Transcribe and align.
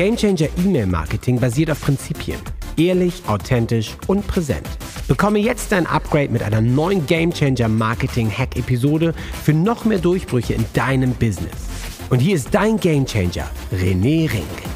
Gamechanger 0.00 0.48
E-Mail 0.56 0.86
Marketing 0.86 1.38
basiert 1.38 1.70
auf 1.70 1.82
Prinzipien. 1.82 2.40
Ehrlich, 2.78 3.22
authentisch 3.26 3.98
und 4.06 4.26
präsent. 4.26 4.66
Bekomme 5.08 5.40
jetzt 5.40 5.72
dein 5.72 5.86
Upgrade 5.86 6.30
mit 6.30 6.42
einer 6.42 6.62
neuen 6.62 7.04
Gamechanger 7.04 7.68
Marketing 7.68 8.30
Hack 8.30 8.56
Episode 8.56 9.12
für 9.44 9.52
noch 9.52 9.84
mehr 9.84 9.98
Durchbrüche 9.98 10.54
in 10.54 10.64
deinem 10.72 11.12
Business. 11.12 11.68
Und 12.08 12.20
hier 12.20 12.36
ist 12.36 12.48
dein 12.52 12.80
Gamechanger, 12.80 13.50
René 13.74 14.32
Rink. 14.32 14.69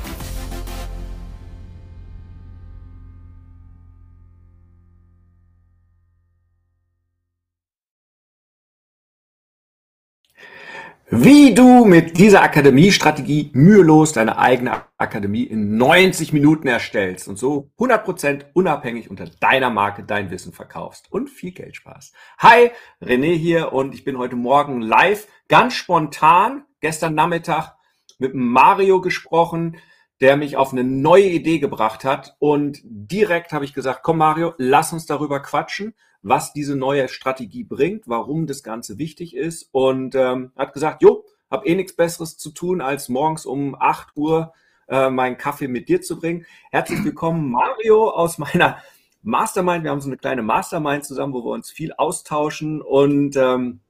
Wie 11.10 11.52
du 11.54 11.84
mit 11.84 12.16
dieser 12.16 12.42
Akademiestrategie 12.42 13.50
mühelos 13.52 14.14
deine 14.14 14.38
eigene 14.38 14.84
Akademie 14.96 15.42
in 15.42 15.76
90 15.76 16.32
Minuten 16.32 16.66
erstellst 16.66 17.28
und 17.28 17.38
so 17.38 17.70
100% 17.78 18.46
unabhängig 18.54 19.10
unter 19.10 19.26
deiner 19.38 19.68
Marke 19.68 20.02
dein 20.02 20.30
Wissen 20.30 20.54
verkaufst 20.54 21.12
und 21.12 21.28
viel 21.28 21.52
Geld 21.52 21.76
sparst. 21.76 22.14
Hi, 22.38 22.70
René 23.02 23.34
hier 23.34 23.74
und 23.74 23.94
ich 23.94 24.04
bin 24.04 24.16
heute 24.16 24.36
Morgen 24.36 24.80
live, 24.80 25.28
ganz 25.48 25.74
spontan, 25.74 26.64
gestern 26.80 27.14
Nachmittag 27.14 27.76
mit 28.18 28.34
Mario 28.34 29.02
gesprochen, 29.02 29.76
der 30.22 30.38
mich 30.38 30.56
auf 30.56 30.72
eine 30.72 30.84
neue 30.84 31.28
Idee 31.28 31.58
gebracht 31.58 32.06
hat 32.06 32.34
und 32.38 32.80
direkt 32.82 33.52
habe 33.52 33.66
ich 33.66 33.74
gesagt, 33.74 34.00
komm 34.04 34.16
Mario, 34.16 34.54
lass 34.56 34.94
uns 34.94 35.04
darüber 35.04 35.40
quatschen 35.40 35.92
was 36.24 36.54
diese 36.54 36.74
neue 36.74 37.08
Strategie 37.08 37.64
bringt, 37.64 38.08
warum 38.08 38.46
das 38.46 38.62
Ganze 38.62 38.96
wichtig 38.98 39.36
ist 39.36 39.68
und 39.72 40.14
ähm, 40.14 40.52
hat 40.56 40.72
gesagt, 40.72 41.02
jo, 41.02 41.24
hab 41.50 41.66
eh 41.66 41.74
nichts 41.74 41.94
Besseres 41.94 42.38
zu 42.38 42.50
tun, 42.50 42.80
als 42.80 43.10
morgens 43.10 43.44
um 43.44 43.76
8 43.78 44.16
Uhr 44.16 44.54
äh, 44.88 45.10
meinen 45.10 45.36
Kaffee 45.36 45.68
mit 45.68 45.90
dir 45.90 46.00
zu 46.00 46.18
bringen. 46.18 46.46
Herzlich 46.70 47.04
willkommen, 47.04 47.50
Mario, 47.50 48.08
aus 48.08 48.38
meiner 48.38 48.78
Mastermind. 49.22 49.84
Wir 49.84 49.90
haben 49.90 50.00
so 50.00 50.08
eine 50.08 50.16
kleine 50.16 50.42
Mastermind 50.42 51.04
zusammen, 51.04 51.34
wo 51.34 51.44
wir 51.44 51.52
uns 51.52 51.70
viel 51.70 51.92
austauschen 51.92 52.80
und 52.80 53.36
ähm, 53.36 53.80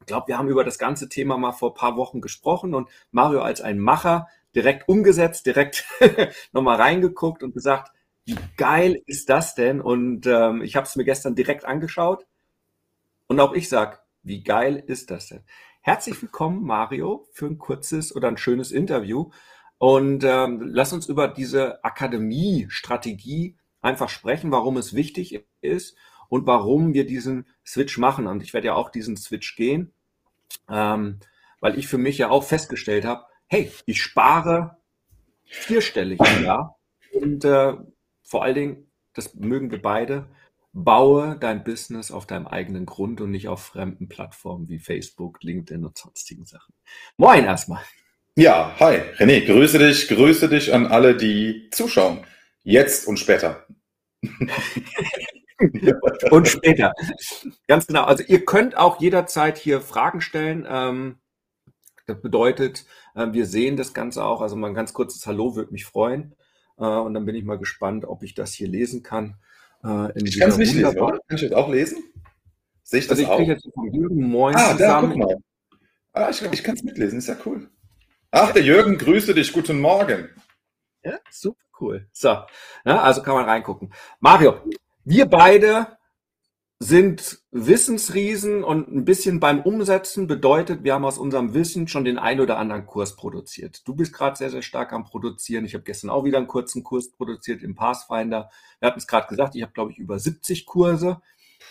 ich 0.00 0.06
glaube, 0.06 0.26
wir 0.26 0.38
haben 0.38 0.48
über 0.48 0.64
das 0.64 0.78
ganze 0.78 1.08
Thema 1.08 1.38
mal 1.38 1.52
vor 1.52 1.74
paar 1.74 1.96
Wochen 1.96 2.20
gesprochen 2.20 2.74
und 2.74 2.88
Mario 3.12 3.42
als 3.42 3.60
ein 3.60 3.78
Macher 3.78 4.26
direkt 4.56 4.88
umgesetzt, 4.88 5.46
direkt 5.46 5.84
nochmal 6.52 6.80
reingeguckt 6.80 7.44
und 7.44 7.54
gesagt, 7.54 7.92
wie 8.26 8.36
geil 8.56 9.00
ist 9.06 9.30
das 9.30 9.54
denn? 9.54 9.80
Und 9.80 10.26
ähm, 10.26 10.60
ich 10.62 10.76
habe 10.76 10.86
es 10.86 10.96
mir 10.96 11.04
gestern 11.04 11.36
direkt 11.36 11.64
angeschaut 11.64 12.26
und 13.28 13.40
auch 13.40 13.54
ich 13.54 13.68
sag, 13.68 14.04
wie 14.22 14.42
geil 14.42 14.82
ist 14.84 15.12
das 15.12 15.28
denn? 15.28 15.44
Herzlich 15.80 16.20
willkommen, 16.20 16.64
Mario, 16.64 17.28
für 17.32 17.46
ein 17.46 17.58
kurzes 17.58 18.14
oder 18.14 18.26
ein 18.26 18.36
schönes 18.36 18.72
Interview. 18.72 19.30
Und 19.78 20.24
ähm, 20.24 20.60
lass 20.60 20.92
uns 20.92 21.06
über 21.06 21.28
diese 21.28 21.84
Akademie-Strategie 21.84 23.56
einfach 23.80 24.08
sprechen, 24.08 24.50
warum 24.50 24.76
es 24.76 24.94
wichtig 24.94 25.46
ist 25.60 25.96
und 26.28 26.46
warum 26.46 26.94
wir 26.94 27.06
diesen 27.06 27.46
Switch 27.64 27.96
machen. 27.96 28.26
Und 28.26 28.42
ich 28.42 28.52
werde 28.52 28.66
ja 28.68 28.74
auch 28.74 28.90
diesen 28.90 29.16
Switch 29.16 29.54
gehen, 29.54 29.92
ähm, 30.68 31.20
weil 31.60 31.78
ich 31.78 31.86
für 31.86 31.98
mich 31.98 32.18
ja 32.18 32.30
auch 32.30 32.42
festgestellt 32.42 33.04
habe, 33.04 33.26
hey, 33.46 33.70
ich 33.84 34.02
spare 34.02 34.78
vierstellig 35.44 36.18
im 36.18 36.44
Jahr 36.44 36.80
und 37.12 37.44
äh, 37.44 37.74
vor 38.26 38.42
allen 38.42 38.54
Dingen, 38.54 38.90
das 39.14 39.34
mögen 39.34 39.70
wir 39.70 39.80
beide, 39.80 40.26
baue 40.72 41.38
dein 41.40 41.64
Business 41.64 42.10
auf 42.10 42.26
deinem 42.26 42.46
eigenen 42.46 42.84
Grund 42.84 43.20
und 43.20 43.30
nicht 43.30 43.48
auf 43.48 43.62
fremden 43.62 44.08
Plattformen 44.08 44.68
wie 44.68 44.78
Facebook, 44.78 45.42
LinkedIn 45.42 45.84
und 45.84 45.96
sonstigen 45.96 46.44
Sachen. 46.44 46.74
Moin 47.16 47.44
erstmal. 47.44 47.82
Ja, 48.34 48.74
hi, 48.78 48.96
René, 49.16 49.46
grüße 49.46 49.78
dich, 49.78 50.08
grüße 50.08 50.50
dich 50.50 50.74
an 50.74 50.86
alle, 50.86 51.16
die 51.16 51.70
zuschauen. 51.70 52.26
Jetzt 52.62 53.06
und 53.06 53.18
später. 53.18 53.66
und 56.30 56.48
später. 56.48 56.92
Ganz 57.68 57.86
genau. 57.86 58.04
Also 58.04 58.24
ihr 58.26 58.44
könnt 58.44 58.76
auch 58.76 59.00
jederzeit 59.00 59.56
hier 59.56 59.80
Fragen 59.80 60.20
stellen. 60.20 60.66
Ähm, 60.68 61.20
das 62.06 62.20
bedeutet, 62.20 62.84
äh, 63.14 63.28
wir 63.32 63.46
sehen 63.46 63.76
das 63.76 63.94
Ganze 63.94 64.24
auch. 64.24 64.42
Also 64.42 64.56
mal 64.56 64.68
ein 64.68 64.74
ganz 64.74 64.92
kurzes 64.92 65.26
Hallo 65.26 65.56
würde 65.56 65.72
mich 65.72 65.86
freuen. 65.86 66.34
Äh, 66.78 66.84
und 66.84 67.14
dann 67.14 67.24
bin 67.24 67.34
ich 67.34 67.44
mal 67.44 67.58
gespannt, 67.58 68.04
ob 68.04 68.22
ich 68.22 68.34
das 68.34 68.52
hier 68.52 68.68
lesen 68.68 69.02
kann. 69.02 69.36
Äh, 69.84 70.18
ich 70.22 70.38
kann 70.38 70.50
es 70.50 70.58
nicht 70.58 70.74
lesen, 70.74 70.98
oder? 70.98 71.18
Kann 71.26 71.36
ich 71.36 71.42
das 71.42 71.52
auch 71.52 71.68
lesen? 71.68 72.02
Sehe 72.82 73.00
ich 73.00 73.06
das 73.06 73.18
also 73.18 73.22
ich 73.22 73.28
auch? 73.28 73.40
jetzt 73.40 73.68
von 73.74 73.92
Jürgen 73.92 74.28
Moin 74.28 74.54
ah, 74.56 74.72
zusammen. 74.72 75.18
Da, 75.18 75.24
guck 75.24 75.28
mal. 75.28 75.36
Ah, 76.12 76.30
ich, 76.30 76.42
ich 76.42 76.62
kann 76.62 76.76
es 76.76 76.82
mitlesen, 76.82 77.18
ist 77.18 77.28
ja 77.28 77.36
cool. 77.44 77.68
Ach, 78.30 78.52
der 78.52 78.62
Jürgen, 78.62 78.98
grüße 78.98 79.34
dich, 79.34 79.52
guten 79.52 79.80
Morgen. 79.80 80.28
Ja, 81.02 81.18
super 81.30 81.62
cool. 81.80 82.08
So, 82.12 82.28
ja, 82.28 83.02
also 83.02 83.22
kann 83.22 83.34
man 83.34 83.44
reingucken. 83.44 83.92
Mario, 84.20 84.60
wir 85.04 85.26
beide 85.26 85.98
sind 86.78 87.38
Wissensriesen 87.52 88.62
und 88.62 88.94
ein 88.94 89.06
bisschen 89.06 89.40
beim 89.40 89.62
Umsetzen 89.62 90.26
bedeutet, 90.26 90.84
wir 90.84 90.92
haben 90.92 91.06
aus 91.06 91.16
unserem 91.16 91.54
Wissen 91.54 91.88
schon 91.88 92.04
den 92.04 92.18
ein 92.18 92.38
oder 92.38 92.58
anderen 92.58 92.84
Kurs 92.84 93.16
produziert. 93.16 93.86
Du 93.88 93.94
bist 93.94 94.12
gerade 94.12 94.36
sehr, 94.36 94.50
sehr 94.50 94.60
stark 94.60 94.92
am 94.92 95.04
Produzieren. 95.04 95.64
Ich 95.64 95.72
habe 95.74 95.84
gestern 95.84 96.10
auch 96.10 96.24
wieder 96.24 96.36
einen 96.36 96.48
kurzen 96.48 96.84
Kurs 96.84 97.10
produziert 97.10 97.62
im 97.62 97.74
Pathfinder. 97.74 98.50
Wir 98.78 98.88
hatten 98.88 98.98
es 98.98 99.06
gerade 99.06 99.26
gesagt, 99.26 99.54
ich 99.54 99.62
habe, 99.62 99.72
glaube 99.72 99.92
ich, 99.92 99.98
über 99.98 100.18
70 100.18 100.66
Kurse. 100.66 101.22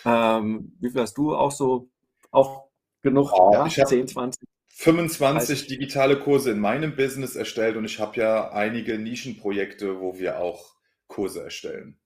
Ähm, 0.06 0.76
wie 0.80 0.90
viel 0.90 1.02
hast 1.02 1.18
du 1.18 1.36
auch 1.36 1.52
so? 1.52 1.88
Auch 2.32 2.66
genug? 3.04 3.32
Oh, 3.32 3.52
ja, 3.54 3.66
ich 3.68 3.76
10, 3.76 4.08
20? 4.08 4.44
25 4.78 5.60
30. 5.60 5.68
digitale 5.68 6.20
Kurse 6.20 6.52
in 6.52 6.60
meinem 6.60 6.96
Business 6.96 7.36
erstellt 7.36 7.78
und 7.78 7.86
ich 7.86 8.00
habe 8.00 8.20
ja 8.20 8.52
einige 8.52 9.00
Nischenprojekte, 9.00 10.02
wo 10.02 10.18
wir 10.20 10.40
auch 10.40 10.76
Kurse 11.08 11.44
erstellen. 11.44 11.98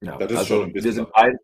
Ja, 0.00 0.16
das 0.16 0.32
ist 0.32 0.38
also 0.38 0.54
schon 0.54 0.64
ein 0.64 0.72
bisschen. 0.72 0.84
Wir 0.86 0.92
sind 0.94 1.12
beide, 1.12 1.38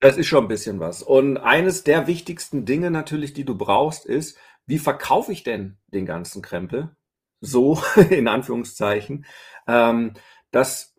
das 0.00 0.16
ist 0.16 0.26
schon 0.26 0.44
ein 0.44 0.48
bisschen 0.48 0.80
was. 0.80 1.02
Und 1.02 1.36
eines 1.36 1.84
der 1.84 2.06
wichtigsten 2.06 2.64
Dinge 2.64 2.90
natürlich, 2.90 3.34
die 3.34 3.44
du 3.44 3.56
brauchst, 3.56 4.06
ist, 4.06 4.38
wie 4.66 4.78
verkaufe 4.78 5.32
ich 5.32 5.42
denn 5.42 5.78
den 5.88 6.06
ganzen 6.06 6.42
Krempel? 6.42 6.96
So, 7.40 7.78
in 8.10 8.28
Anführungszeichen. 8.28 9.26
Ähm, 9.66 10.14
dass, 10.50 10.96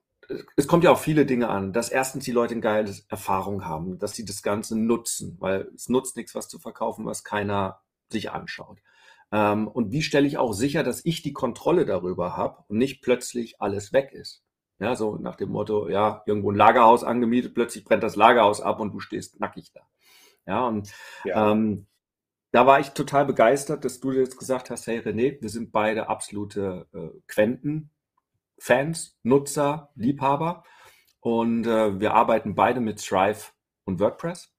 es 0.55 0.67
kommt 0.67 0.83
ja 0.83 0.91
auf 0.91 1.01
viele 1.01 1.25
Dinge 1.25 1.49
an, 1.49 1.73
dass 1.73 1.89
erstens 1.89 2.25
die 2.25 2.31
Leute 2.31 2.53
eine 2.53 2.61
geile 2.61 2.95
Erfahrung 3.09 3.65
haben, 3.65 3.99
dass 3.99 4.13
sie 4.13 4.25
das 4.25 4.43
Ganze 4.43 4.77
nutzen, 4.77 5.37
weil 5.39 5.69
es 5.75 5.89
nutzt 5.89 6.15
nichts, 6.15 6.35
was 6.35 6.47
zu 6.47 6.59
verkaufen, 6.59 7.05
was 7.05 7.23
keiner 7.23 7.81
sich 8.09 8.31
anschaut. 8.31 8.79
Ähm, 9.31 9.67
und 9.67 9.91
wie 9.91 10.01
stelle 10.03 10.27
ich 10.27 10.37
auch 10.37 10.53
sicher, 10.53 10.83
dass 10.83 11.05
ich 11.05 11.21
die 11.21 11.33
Kontrolle 11.33 11.85
darüber 11.85 12.37
habe 12.37 12.63
und 12.67 12.77
nicht 12.77 13.01
plötzlich 13.01 13.61
alles 13.61 13.93
weg 13.93 14.11
ist? 14.13 14.43
Ja, 14.81 14.95
so 14.95 15.15
nach 15.17 15.35
dem 15.35 15.51
Motto, 15.51 15.89
ja, 15.89 16.23
irgendwo 16.25 16.51
ein 16.51 16.55
Lagerhaus 16.55 17.03
angemietet, 17.03 17.53
plötzlich 17.53 17.85
brennt 17.85 18.01
das 18.01 18.15
Lagerhaus 18.15 18.61
ab 18.61 18.79
und 18.79 18.91
du 18.91 18.99
stehst 18.99 19.39
nackig 19.39 19.71
da. 19.73 19.81
Ja, 20.47 20.65
und 20.67 20.91
ja. 21.23 21.51
Ähm, 21.51 21.85
da 22.51 22.65
war 22.65 22.79
ich 22.79 22.89
total 22.89 23.25
begeistert, 23.25 23.85
dass 23.85 23.99
du 23.99 24.11
jetzt 24.11 24.39
gesagt 24.39 24.71
hast, 24.71 24.87
hey 24.87 24.97
René, 24.97 25.39
wir 25.39 25.49
sind 25.49 25.71
beide 25.71 26.09
absolute 26.09 26.87
äh, 26.93 27.09
Quenten-Fans, 27.27 29.19
Nutzer, 29.21 29.91
Liebhaber 29.93 30.63
und 31.19 31.67
äh, 31.67 31.99
wir 31.99 32.15
arbeiten 32.15 32.55
beide 32.55 32.79
mit 32.79 33.05
Thrive 33.05 33.53
und 33.85 33.99
WordPress. 33.99 34.51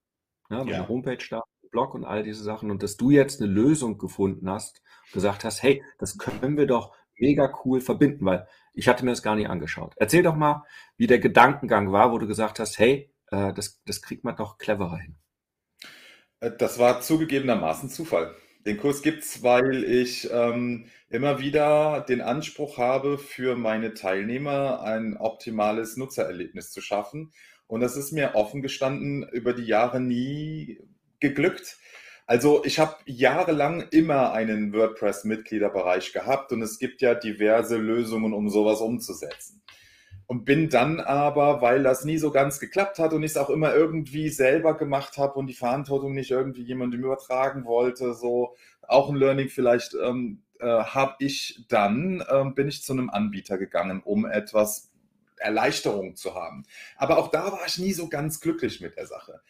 Ja, 0.49 0.63
ja. 0.63 0.87
Homepage 0.87 1.17
da, 1.29 1.43
Blog 1.69 1.95
und 1.95 2.05
all 2.05 2.23
diese 2.23 2.43
Sachen 2.43 2.71
und 2.71 2.81
dass 2.81 2.95
du 2.95 3.09
jetzt 3.09 3.41
eine 3.41 3.51
Lösung 3.51 3.97
gefunden 3.97 4.49
hast, 4.49 4.81
gesagt 5.11 5.43
hast, 5.43 5.61
hey, 5.61 5.83
das 5.99 6.17
können 6.17 6.55
wir 6.55 6.65
doch 6.65 6.95
mega 7.17 7.53
cool 7.65 7.81
verbinden, 7.81 8.25
weil 8.25 8.47
ich 8.73 8.87
hatte 8.87 9.05
mir 9.05 9.11
das 9.11 9.23
gar 9.23 9.35
nicht 9.35 9.49
angeschaut. 9.49 9.93
Erzähl 9.97 10.23
doch 10.23 10.35
mal, 10.35 10.65
wie 10.97 11.07
der 11.07 11.19
Gedankengang 11.19 11.91
war, 11.91 12.11
wo 12.11 12.17
du 12.17 12.27
gesagt 12.27 12.59
hast, 12.59 12.79
hey, 12.79 13.13
äh, 13.31 13.53
das, 13.53 13.81
das 13.85 14.01
kriegt 14.01 14.23
man 14.23 14.35
doch 14.35 14.57
cleverer 14.57 14.97
hin. 14.97 15.15
Äh, 16.39 16.51
das 16.57 16.79
war 16.79 17.01
zugegebenermaßen 17.01 17.89
Zufall. 17.89 18.35
Den 18.65 18.77
Kurs 18.77 19.01
gibt 19.01 19.23
es, 19.23 19.43
weil 19.43 19.83
ich 19.83 20.29
ähm, 20.31 20.85
immer 21.09 21.39
wieder 21.39 22.01
den 22.07 22.21
Anspruch 22.21 22.77
habe, 22.77 23.17
für 23.17 23.57
meine 23.57 23.93
Teilnehmer 23.93 24.81
ein 24.83 25.17
optimales 25.17 25.97
Nutzererlebnis 25.97 26.71
zu 26.71 26.79
schaffen. 26.79 27.33
Und 27.67 27.81
das 27.81 27.97
ist 27.97 28.13
mir 28.13 28.35
offen 28.35 28.61
gestanden 28.61 29.27
über 29.29 29.53
die 29.53 29.65
Jahre 29.65 29.99
nie 29.99 30.79
geglückt. 31.19 31.77
Also 32.25 32.63
ich 32.63 32.79
habe 32.79 32.95
jahrelang 33.05 33.87
immer 33.91 34.31
einen 34.31 34.73
WordPress-Mitgliederbereich 34.73 36.13
gehabt 36.13 36.51
und 36.53 36.61
es 36.61 36.79
gibt 36.79 37.01
ja 37.01 37.15
diverse 37.15 37.77
Lösungen, 37.77 38.33
um 38.33 38.49
sowas 38.49 38.79
umzusetzen. 38.79 39.61
Und 40.25 40.45
bin 40.45 40.69
dann 40.69 41.01
aber, 41.01 41.61
weil 41.61 41.83
das 41.83 42.05
nie 42.05 42.17
so 42.17 42.31
ganz 42.31 42.59
geklappt 42.59 42.97
hat 42.97 43.13
und 43.13 43.23
ich 43.23 43.31
es 43.31 43.37
auch 43.37 43.49
immer 43.49 43.75
irgendwie 43.75 44.29
selber 44.29 44.77
gemacht 44.77 45.17
habe 45.17 45.33
und 45.33 45.47
die 45.47 45.53
Verantwortung 45.53 46.13
nicht 46.13 46.31
irgendwie 46.31 46.63
jemandem 46.63 47.03
übertragen 47.03 47.65
wollte, 47.65 48.13
so 48.13 48.55
auch 48.87 49.09
ein 49.09 49.17
Learning 49.17 49.49
vielleicht, 49.49 49.93
ähm, 50.01 50.41
äh, 50.59 50.65
habe 50.65 51.15
ich 51.19 51.65
dann, 51.67 52.21
äh, 52.21 52.45
bin 52.55 52.69
ich 52.69 52.83
zu 52.83 52.93
einem 52.93 53.09
Anbieter 53.09 53.57
gegangen, 53.57 54.01
um 54.03 54.25
etwas 54.25 54.93
Erleichterung 55.37 56.15
zu 56.15 56.35
haben. 56.35 56.63
Aber 56.95 57.17
auch 57.17 57.29
da 57.29 57.51
war 57.51 57.65
ich 57.67 57.77
nie 57.77 57.91
so 57.91 58.07
ganz 58.07 58.39
glücklich 58.39 58.79
mit 58.79 58.95
der 58.95 59.07
Sache. 59.07 59.41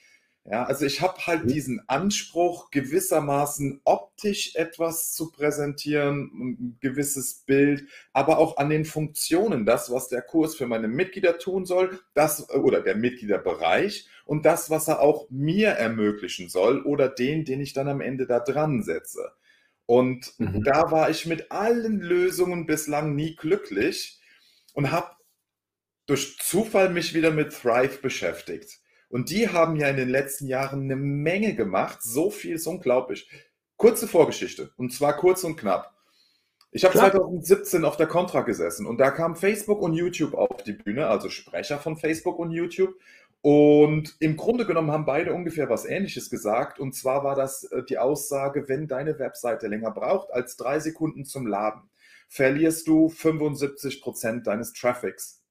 Ja, 0.45 0.65
also 0.65 0.85
ich 0.85 0.99
habe 0.99 1.25
halt 1.25 1.49
Mhm. 1.49 1.51
diesen 1.51 1.87
Anspruch, 1.87 2.69
gewissermaßen 2.69 3.79
optisch 3.85 4.55
etwas 4.55 5.13
zu 5.13 5.31
präsentieren, 5.31 6.31
ein 6.33 6.77
gewisses 6.81 7.35
Bild, 7.45 7.85
aber 8.11 8.39
auch 8.39 8.57
an 8.57 8.69
den 8.69 8.83
Funktionen, 8.83 9.65
das, 9.65 9.89
was 9.89 10.09
der 10.09 10.21
Kurs 10.21 10.55
für 10.55 10.67
meine 10.67 10.89
Mitglieder 10.89 11.37
tun 11.37 11.65
soll, 11.65 11.97
das 12.13 12.49
oder 12.49 12.81
der 12.81 12.95
Mitgliederbereich 12.97 14.09
und 14.25 14.45
das, 14.45 14.69
was 14.69 14.89
er 14.89 14.99
auch 14.99 15.27
mir 15.29 15.69
ermöglichen 15.69 16.49
soll 16.49 16.81
oder 16.81 17.07
den, 17.07 17.45
den 17.45 17.61
ich 17.61 17.71
dann 17.71 17.87
am 17.87 18.01
Ende 18.01 18.27
da 18.27 18.41
dran 18.41 18.83
setze. 18.83 19.31
Und 19.85 20.33
Mhm. 20.39 20.63
da 20.63 20.91
war 20.91 21.09
ich 21.09 21.25
mit 21.25 21.51
allen 21.51 22.01
Lösungen 22.01 22.65
bislang 22.65 23.15
nie 23.15 23.35
glücklich 23.35 24.21
und 24.73 24.91
habe 24.91 25.11
durch 26.07 26.37
Zufall 26.39 26.89
mich 26.91 27.13
wieder 27.13 27.31
mit 27.31 27.53
Thrive 27.53 28.01
beschäftigt. 28.01 28.81
Und 29.13 29.29
die 29.29 29.47
haben 29.47 29.75
ja 29.75 29.89
in 29.89 29.95
den 29.95 30.09
letzten 30.09 30.47
Jahren 30.47 30.85
eine 30.85 30.95
Menge 30.95 31.53
gemacht. 31.53 32.01
So 32.01 32.31
viel 32.31 32.55
ist 32.55 32.65
unglaublich. 32.65 33.29
Kurze 33.77 34.07
Vorgeschichte. 34.07 34.71
Und 34.75 34.91
zwar 34.91 35.15
kurz 35.15 35.43
und 35.43 35.55
knapp. 35.55 35.93
Ich 36.71 36.83
habe 36.83 36.93
Klar. 36.93 37.11
2017 37.11 37.85
auf 37.85 37.95
der 37.95 38.07
Contra 38.07 38.41
gesessen 38.41 38.87
und 38.87 38.97
da 38.97 39.11
kam 39.11 39.35
Facebook 39.35 39.83
und 39.83 39.93
YouTube 39.93 40.33
auf 40.33 40.63
die 40.63 40.73
Bühne, 40.73 41.05
also 41.05 41.29
Sprecher 41.29 41.77
von 41.77 41.95
Facebook 41.95 42.39
und 42.39 42.49
YouTube. 42.49 42.95
Und 43.41 44.15
im 44.19 44.35
Grunde 44.35 44.65
genommen 44.65 44.89
haben 44.89 45.05
beide 45.05 45.31
ungefähr 45.31 45.69
was 45.69 45.85
Ähnliches 45.85 46.31
gesagt. 46.31 46.79
Und 46.79 46.95
zwar 46.95 47.23
war 47.23 47.35
das 47.35 47.65
äh, 47.65 47.83
die 47.83 47.99
Aussage, 47.99 48.67
wenn 48.67 48.87
deine 48.87 49.19
Webseite 49.19 49.67
länger 49.67 49.91
braucht 49.91 50.33
als 50.33 50.57
drei 50.57 50.79
Sekunden 50.79 51.23
zum 51.23 51.45
Laden, 51.45 51.83
verlierst 52.29 52.87
du 52.87 53.09
75 53.09 54.01
Prozent 54.01 54.47
deines 54.47 54.73
Traffics. 54.73 55.42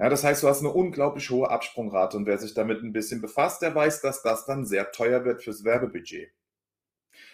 Ja, 0.00 0.08
das 0.08 0.24
heißt, 0.24 0.42
du 0.42 0.48
hast 0.48 0.60
eine 0.60 0.70
unglaublich 0.72 1.30
hohe 1.30 1.50
Absprungrate 1.50 2.16
und 2.16 2.26
wer 2.26 2.38
sich 2.38 2.54
damit 2.54 2.82
ein 2.82 2.92
bisschen 2.94 3.20
befasst, 3.20 3.62
der 3.62 3.74
weiß, 3.74 4.00
dass 4.00 4.22
das 4.22 4.46
dann 4.46 4.66
sehr 4.66 4.92
teuer 4.92 5.26
wird 5.26 5.42
fürs 5.44 5.64
Werbebudget. 5.64 6.32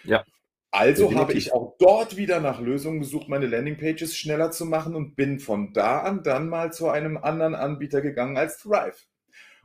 Ja, 0.03 0.25
Also 0.71 1.09
definitiv. 1.09 1.19
habe 1.19 1.33
ich 1.33 1.53
auch 1.53 1.75
dort 1.79 2.17
wieder 2.17 2.39
nach 2.41 2.59
Lösungen 2.61 2.99
gesucht, 2.99 3.29
meine 3.29 3.47
Landingpages 3.47 4.15
schneller 4.17 4.51
zu 4.51 4.65
machen 4.65 4.95
und 4.95 5.15
bin 5.15 5.39
von 5.39 5.73
da 5.73 6.01
an 6.01 6.23
dann 6.23 6.49
mal 6.49 6.73
zu 6.73 6.89
einem 6.89 7.17
anderen 7.17 7.55
Anbieter 7.55 8.01
gegangen 8.01 8.37
als 8.37 8.59
Thrive. 8.59 8.97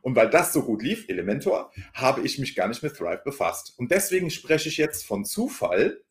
Und 0.02 0.16
weil 0.16 0.30
das 0.30 0.52
so 0.52 0.62
gut 0.64 0.82
lief, 0.82 1.08
Elementor, 1.08 1.72
habe 1.94 2.22
ich 2.22 2.38
mich 2.38 2.54
gar 2.56 2.68
nicht 2.68 2.82
mit 2.82 2.96
Thrive 2.96 3.22
befasst. 3.24 3.78
Und 3.78 3.90
deswegen 3.90 4.30
spreche 4.30 4.68
ich 4.68 4.76
jetzt 4.78 5.06
von 5.06 5.24
Zufall, 5.24 6.02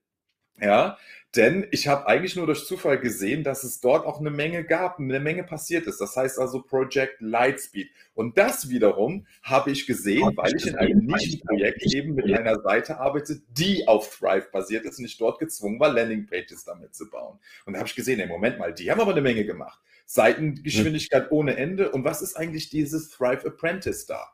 ja, 0.59 0.97
denn 1.35 1.65
ich 1.71 1.87
habe 1.87 2.07
eigentlich 2.07 2.35
nur 2.35 2.45
durch 2.45 2.65
Zufall 2.65 2.99
gesehen, 2.99 3.45
dass 3.45 3.63
es 3.63 3.79
dort 3.79 4.05
auch 4.05 4.19
eine 4.19 4.31
Menge 4.31 4.65
gab, 4.65 4.99
eine 4.99 5.21
Menge 5.21 5.43
passiert 5.43 5.87
ist. 5.87 6.01
Das 6.01 6.17
heißt 6.17 6.37
also 6.37 6.61
Project 6.61 7.21
Lightspeed. 7.21 7.89
Und 8.13 8.37
das 8.37 8.67
wiederum 8.69 9.25
habe 9.41 9.71
ich 9.71 9.87
gesehen, 9.87 10.35
weil 10.35 10.53
ich 10.55 10.67
in 10.67 10.75
einem 10.75 11.05
Nischenprojekt 11.05 11.83
eben 11.93 12.15
mit 12.15 12.33
einer 12.33 12.59
Seite 12.61 12.99
arbeite, 12.99 13.41
die 13.51 13.87
auf 13.87 14.17
Thrive 14.17 14.51
basiert 14.51 14.83
ist 14.83 14.99
und 14.99 15.05
ich 15.05 15.17
dort 15.17 15.39
gezwungen 15.39 15.79
war, 15.79 15.93
Landingpages 15.93 16.65
damit 16.65 16.93
zu 16.93 17.09
bauen. 17.09 17.39
Und 17.65 17.73
da 17.73 17.79
habe 17.79 17.87
ich 17.87 17.95
gesehen, 17.95 18.19
ey, 18.19 18.27
Moment 18.27 18.59
mal, 18.59 18.73
die 18.73 18.91
haben 18.91 18.99
aber 18.99 19.11
eine 19.11 19.21
Menge 19.21 19.45
gemacht. 19.45 19.79
Seitengeschwindigkeit 20.07 21.31
ohne 21.31 21.55
Ende. 21.55 21.91
Und 21.91 22.03
was 22.03 22.21
ist 22.21 22.35
eigentlich 22.35 22.69
dieses 22.69 23.09
Thrive 23.09 23.45
Apprentice 23.45 24.05
da? 24.05 24.33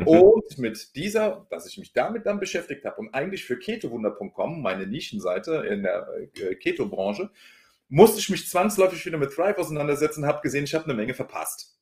Mhm. 0.00 0.06
Und 0.06 0.58
mit 0.58 0.94
dieser, 0.96 1.46
dass 1.50 1.66
ich 1.66 1.78
mich 1.78 1.92
damit 1.92 2.26
dann 2.26 2.40
beschäftigt 2.40 2.84
habe 2.84 2.96
und 2.96 3.14
eigentlich 3.14 3.44
für 3.44 3.58
ketowunder.com, 3.58 4.62
meine 4.62 4.86
Nischenseite 4.86 5.64
in 5.68 5.82
der 5.82 6.08
äh, 6.34 6.54
Keto-Branche, 6.54 7.30
musste 7.88 8.20
ich 8.20 8.28
mich 8.28 8.48
zwangsläufig 8.48 9.04
wieder 9.06 9.18
mit 9.18 9.32
Thrive 9.32 9.58
auseinandersetzen 9.58 10.22
und 10.22 10.28
habe 10.28 10.42
gesehen, 10.42 10.64
ich 10.64 10.74
habe 10.74 10.84
eine 10.84 10.94
Menge 10.94 11.14
verpasst. 11.14 11.78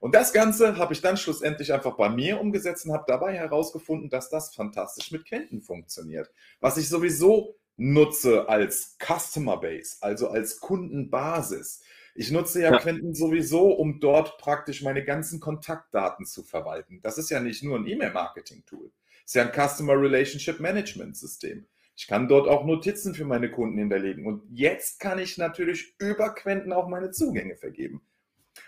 Und 0.00 0.14
das 0.14 0.32
Ganze 0.32 0.76
habe 0.76 0.92
ich 0.92 1.00
dann 1.00 1.16
schlussendlich 1.16 1.72
einfach 1.72 1.96
bei 1.96 2.08
mir 2.08 2.40
umgesetzt 2.40 2.86
und 2.86 2.92
habe 2.92 3.04
dabei 3.06 3.34
herausgefunden, 3.34 4.10
dass 4.10 4.30
das 4.30 4.54
fantastisch 4.54 5.10
mit 5.10 5.26
Quenten 5.26 5.60
funktioniert. 5.60 6.30
Was 6.60 6.76
ich 6.76 6.88
sowieso 6.88 7.56
nutze 7.76 8.48
als 8.48 8.96
Customer 8.98 9.56
Base, 9.56 9.96
also 10.00 10.28
als 10.28 10.60
Kundenbasis. 10.60 11.82
Ich 12.18 12.32
nutze 12.32 12.60
ja, 12.60 12.72
Ja. 12.72 12.78
Quenten 12.80 13.14
sowieso, 13.14 13.70
um 13.70 14.00
dort 14.00 14.38
praktisch 14.38 14.82
meine 14.82 15.04
ganzen 15.04 15.38
Kontaktdaten 15.38 16.26
zu 16.26 16.42
verwalten. 16.42 16.98
Das 17.00 17.16
ist 17.16 17.30
ja 17.30 17.38
nicht 17.38 17.62
nur 17.62 17.78
ein 17.78 17.86
E-Mail-Marketing-Tool. 17.86 18.90
Es 19.24 19.26
ist 19.26 19.34
ja 19.34 19.48
ein 19.48 19.52
Customer 19.52 19.92
Relationship 19.92 20.58
Management 20.58 21.16
System. 21.16 21.66
Ich 21.94 22.08
kann 22.08 22.26
dort 22.26 22.48
auch 22.48 22.64
Notizen 22.64 23.14
für 23.14 23.24
meine 23.24 23.52
Kunden 23.52 23.78
hinterlegen. 23.78 24.26
Und 24.26 24.42
jetzt 24.50 24.98
kann 24.98 25.20
ich 25.20 25.38
natürlich 25.38 25.94
über 26.00 26.34
Quenten 26.34 26.72
auch 26.72 26.88
meine 26.88 27.12
Zugänge 27.12 27.54
vergeben. 27.54 28.02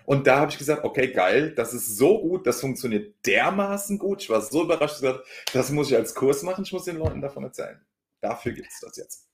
Und 0.05 0.29
da 0.29 0.38
habe 0.38 0.52
ich 0.52 0.58
gesagt, 0.58 0.85
okay, 0.85 1.11
geil, 1.12 1.52
das 1.52 1.75
ist 1.75 1.97
so 1.97 2.20
gut, 2.20 2.47
das 2.47 2.61
funktioniert 2.61 3.14
dermaßen 3.26 3.99
gut. 3.99 4.23
Ich 4.23 4.31
war 4.31 4.43
so 4.43 4.62
überrascht, 4.62 4.97
ich 4.97 5.00
gesagt, 5.00 5.26
das 5.52 5.73
muss 5.73 5.91
ich 5.91 5.97
als 5.97 6.14
Kurs 6.14 6.44
machen, 6.44 6.62
ich 6.62 6.73
muss 6.73 6.85
den 6.85 6.99
Leuten 6.99 7.20
davon 7.20 7.43
erzählen. 7.43 7.81
Dafür 8.20 8.52
gibt 8.52 8.69
es 8.69 8.79
das 8.81 8.97
jetzt. 8.97 9.29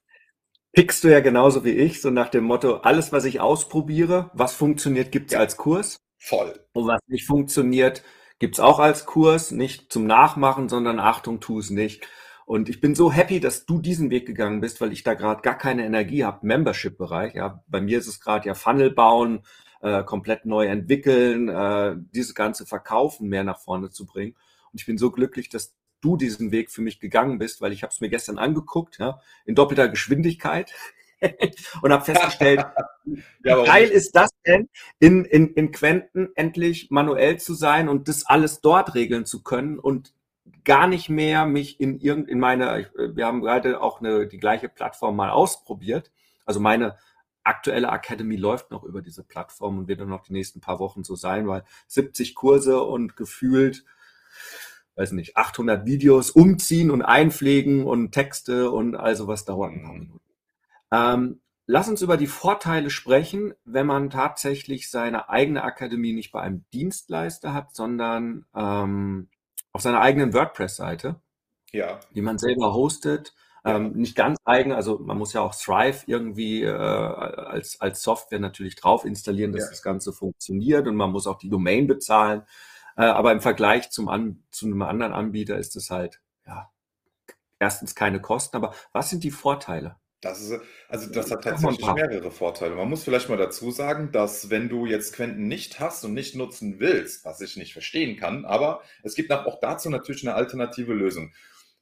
Pickst 0.72 1.04
du 1.04 1.08
ja 1.08 1.20
genauso 1.20 1.64
wie 1.64 1.70
ich, 1.70 2.02
so 2.02 2.10
nach 2.10 2.28
dem 2.28 2.44
Motto, 2.44 2.76
alles, 2.78 3.12
was 3.12 3.24
ich 3.24 3.40
ausprobiere, 3.40 4.30
was 4.34 4.54
funktioniert, 4.54 5.10
gibt's 5.10 5.32
Ja. 5.32 5.38
als 5.40 5.56
Kurs. 5.56 5.96
Voll. 6.18 6.60
Und 6.72 6.86
was 6.86 7.00
nicht 7.06 7.26
funktioniert, 7.26 8.02
gibt's 8.38 8.60
auch 8.60 8.78
als 8.78 9.06
Kurs, 9.06 9.50
nicht 9.52 9.90
zum 9.92 10.06
Nachmachen, 10.06 10.68
sondern 10.68 10.98
Achtung, 10.98 11.40
tu 11.40 11.58
es 11.58 11.70
nicht. 11.70 12.06
Und 12.44 12.68
ich 12.68 12.80
bin 12.80 12.94
so 12.94 13.10
happy, 13.10 13.40
dass 13.40 13.66
du 13.66 13.80
diesen 13.80 14.10
Weg 14.10 14.26
gegangen 14.26 14.60
bist, 14.60 14.80
weil 14.80 14.92
ich 14.92 15.02
da 15.02 15.14
gerade 15.14 15.42
gar 15.42 15.56
keine 15.56 15.84
Energie 15.84 16.24
habe. 16.24 16.46
Membership-Bereich, 16.46 17.34
ja, 17.34 17.64
bei 17.66 17.80
mir 17.80 17.98
ist 17.98 18.06
es 18.06 18.20
gerade 18.20 18.46
ja 18.46 18.54
Funnel 18.54 18.90
bauen, 18.90 19.40
äh, 19.80 20.04
komplett 20.04 20.46
neu 20.46 20.66
entwickeln, 20.66 21.48
äh, 21.48 21.96
dieses 22.14 22.34
ganze 22.34 22.66
Verkaufen 22.66 23.28
mehr 23.28 23.44
nach 23.44 23.58
vorne 23.60 23.90
zu 23.90 24.06
bringen. 24.06 24.36
Und 24.72 24.80
ich 24.80 24.86
bin 24.86 24.98
so 24.98 25.10
glücklich, 25.10 25.48
dass 25.48 25.74
du 26.06 26.16
diesen 26.16 26.52
Weg 26.52 26.70
für 26.70 26.82
mich 26.82 27.00
gegangen 27.00 27.38
bist, 27.38 27.60
weil 27.60 27.72
ich 27.72 27.82
habe 27.82 27.92
es 27.92 28.00
mir 28.00 28.08
gestern 28.08 28.38
angeguckt, 28.38 28.98
ja, 28.98 29.20
in 29.44 29.54
doppelter 29.54 29.88
Geschwindigkeit 29.88 30.72
und 31.82 31.92
habe 31.92 32.04
festgestellt, 32.04 32.64
Ja, 33.44 33.62
wie 33.62 33.66
geil 33.66 33.88
ist 33.88 34.16
das 34.16 34.30
denn, 34.46 34.68
in, 34.98 35.24
in, 35.24 35.48
in 35.54 35.70
Quenten 35.72 36.30
endlich 36.34 36.88
manuell 36.90 37.38
zu 37.38 37.54
sein 37.54 37.88
und 37.88 38.08
das 38.08 38.26
alles 38.26 38.60
dort 38.60 38.94
regeln 38.94 39.24
zu 39.24 39.42
können 39.42 39.78
und 39.78 40.12
gar 40.64 40.86
nicht 40.88 41.08
mehr 41.08 41.46
mich 41.46 41.80
in 41.80 42.00
irgend, 42.00 42.28
in 42.28 42.40
meine, 42.40 42.80
ich- 42.80 42.88
wir 43.16 43.26
haben 43.26 43.40
gerade 43.42 43.80
auch 43.80 44.00
eine, 44.00 44.26
die 44.26 44.38
gleiche 44.38 44.68
Plattform 44.68 45.16
mal 45.16 45.30
ausprobiert. 45.30 46.10
Also 46.44 46.60
meine 46.60 46.96
aktuelle 47.44 47.88
Academy 47.88 48.36
läuft 48.36 48.70
noch 48.72 48.82
über 48.82 49.02
diese 49.02 49.22
Plattform 49.22 49.78
und 49.78 49.88
wird 49.88 50.00
dann 50.00 50.08
noch 50.08 50.22
die 50.22 50.32
nächsten 50.32 50.60
paar 50.60 50.80
Wochen 50.80 51.04
so 51.04 51.14
sein, 51.14 51.46
weil 51.46 51.64
70 51.86 52.34
Kurse 52.34 52.82
und 52.82 53.16
gefühlt, 53.16 53.84
weiß 54.96 55.12
nicht, 55.12 55.36
800 55.36 55.86
Videos 55.86 56.30
umziehen 56.30 56.90
und 56.90 57.02
einpflegen 57.02 57.84
und 57.84 58.12
Texte 58.12 58.70
und 58.70 58.96
also 58.96 59.28
was 59.28 59.44
dauert 59.44 59.72
ein 59.72 59.82
paar 59.82 59.94
Mhm. 59.94 60.00
Minuten. 60.00 60.20
Ähm, 60.92 61.40
lass 61.66 61.88
uns 61.88 62.02
über 62.02 62.16
die 62.16 62.26
Vorteile 62.28 62.90
sprechen, 62.90 63.54
wenn 63.64 63.86
man 63.86 64.10
tatsächlich 64.10 64.90
seine 64.90 65.28
eigene 65.28 65.64
Akademie 65.64 66.12
nicht 66.14 66.32
bei 66.32 66.40
einem 66.42 66.64
Dienstleister 66.72 67.54
hat, 67.54 67.74
sondern 67.74 68.46
ähm, 68.54 69.28
auf 69.72 69.82
seiner 69.82 70.00
eigenen 70.00 70.32
WordPress-Seite, 70.34 71.20
Ja, 71.72 72.00
die 72.10 72.22
man 72.22 72.38
selber 72.38 72.74
hostet. 72.74 73.34
Ja. 73.64 73.76
Ähm, 73.76 73.92
nicht 73.94 74.14
ganz 74.16 74.38
eigen, 74.44 74.72
also 74.72 74.98
man 75.00 75.18
muss 75.18 75.32
ja 75.32 75.40
auch 75.42 75.54
Thrive 75.54 76.04
irgendwie 76.06 76.62
äh, 76.62 76.70
als, 76.70 77.80
als 77.80 78.02
Software 78.02 78.38
natürlich 78.40 78.76
drauf 78.76 79.04
installieren, 79.04 79.52
dass 79.52 79.64
Ja. 79.64 79.70
das 79.70 79.82
Ganze 79.82 80.12
funktioniert 80.12 80.86
und 80.86 80.94
man 80.96 81.10
muss 81.10 81.26
auch 81.26 81.38
die 81.38 81.48
Domain 81.50 81.86
bezahlen. 81.88 82.42
Äh, 82.96 83.04
aber 83.04 83.32
im 83.32 83.40
Vergleich 83.40 83.90
zum 83.90 84.08
An 84.08 84.42
zu 84.50 84.66
einem 84.66 84.82
anderen 84.82 85.12
Anbieter 85.12 85.58
ist 85.58 85.76
es 85.76 85.90
halt, 85.90 86.20
ja, 86.46 86.70
erstens 87.58 87.94
keine 87.94 88.20
Kosten, 88.20 88.56
aber 88.56 88.74
was 88.92 89.10
sind 89.10 89.24
die 89.24 89.30
Vorteile? 89.30 89.96
das 90.26 90.40
ist, 90.40 90.60
also 90.88 91.10
das 91.10 91.30
hat 91.30 91.44
mal 91.44 91.52
ein 91.52 91.60
tatsächlich 91.60 91.94
mehrere 91.94 92.30
Vorteile. 92.30 92.74
Man 92.74 92.88
muss 92.88 93.04
vielleicht 93.04 93.28
mal 93.28 93.36
dazu 93.36 93.70
sagen, 93.70 94.12
dass 94.12 94.50
wenn 94.50 94.68
du 94.68 94.86
jetzt 94.86 95.14
Quenten 95.14 95.46
nicht 95.46 95.78
hast 95.78 96.04
und 96.04 96.14
nicht 96.14 96.34
nutzen 96.34 96.80
willst, 96.80 97.24
was 97.24 97.40
ich 97.40 97.56
nicht 97.56 97.72
verstehen 97.72 98.16
kann, 98.16 98.44
aber 98.44 98.82
es 99.02 99.14
gibt 99.14 99.30
auch 99.32 99.46
auch 99.46 99.60
dazu 99.60 99.90
natürlich 99.90 100.26
eine 100.26 100.34
alternative 100.34 100.94
Lösung. 100.94 101.32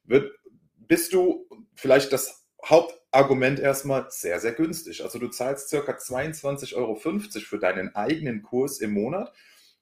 Wird, 0.03 0.31
bist 0.77 1.13
du 1.13 1.47
vielleicht 1.75 2.13
das 2.13 2.45
Hauptargument 2.63 3.59
erstmal 3.59 4.07
sehr, 4.09 4.39
sehr 4.39 4.53
günstig. 4.53 5.03
Also 5.03 5.17
du 5.17 5.27
zahlst 5.29 5.69
circa 5.69 5.93
22,50 5.93 6.75
Euro 6.75 6.95
für 6.95 7.59
deinen 7.59 7.95
eigenen 7.95 8.43
Kurs 8.43 8.79
im 8.79 8.91
Monat. 8.91 9.33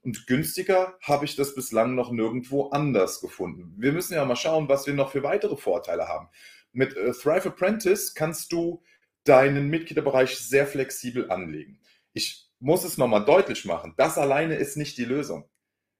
Und 0.03 0.27
günstiger 0.27 0.97
habe 1.01 1.25
ich 1.25 1.35
das 1.35 1.55
bislang 1.55 1.95
noch 1.95 2.11
nirgendwo 2.11 2.69
anders 2.69 3.21
gefunden. 3.21 3.73
Wir 3.77 3.93
müssen 3.93 4.13
ja 4.13 4.25
mal 4.25 4.35
schauen, 4.35 4.67
was 4.67 4.85
wir 4.85 4.93
noch 4.93 5.11
für 5.11 5.23
weitere 5.23 5.55
Vorteile 5.55 6.07
haben. 6.09 6.27
Mit 6.73 6.95
äh, 6.97 7.11
Thrive 7.13 7.47
Apprentice 7.47 8.13
kannst 8.13 8.51
du 8.51 8.83
deinen 9.23 9.69
Mitgliederbereich 9.69 10.37
sehr 10.37 10.67
flexibel 10.67 11.31
anlegen. 11.31 11.79
Ich 12.11 12.49
muss 12.59 12.83
es 12.83 12.97
nochmal 12.97 13.23
deutlich 13.23 13.63
machen. 13.63 13.93
Das 13.95 14.17
alleine 14.17 14.55
ist 14.55 14.75
nicht 14.75 14.97
die 14.97 15.05
Lösung. 15.05 15.49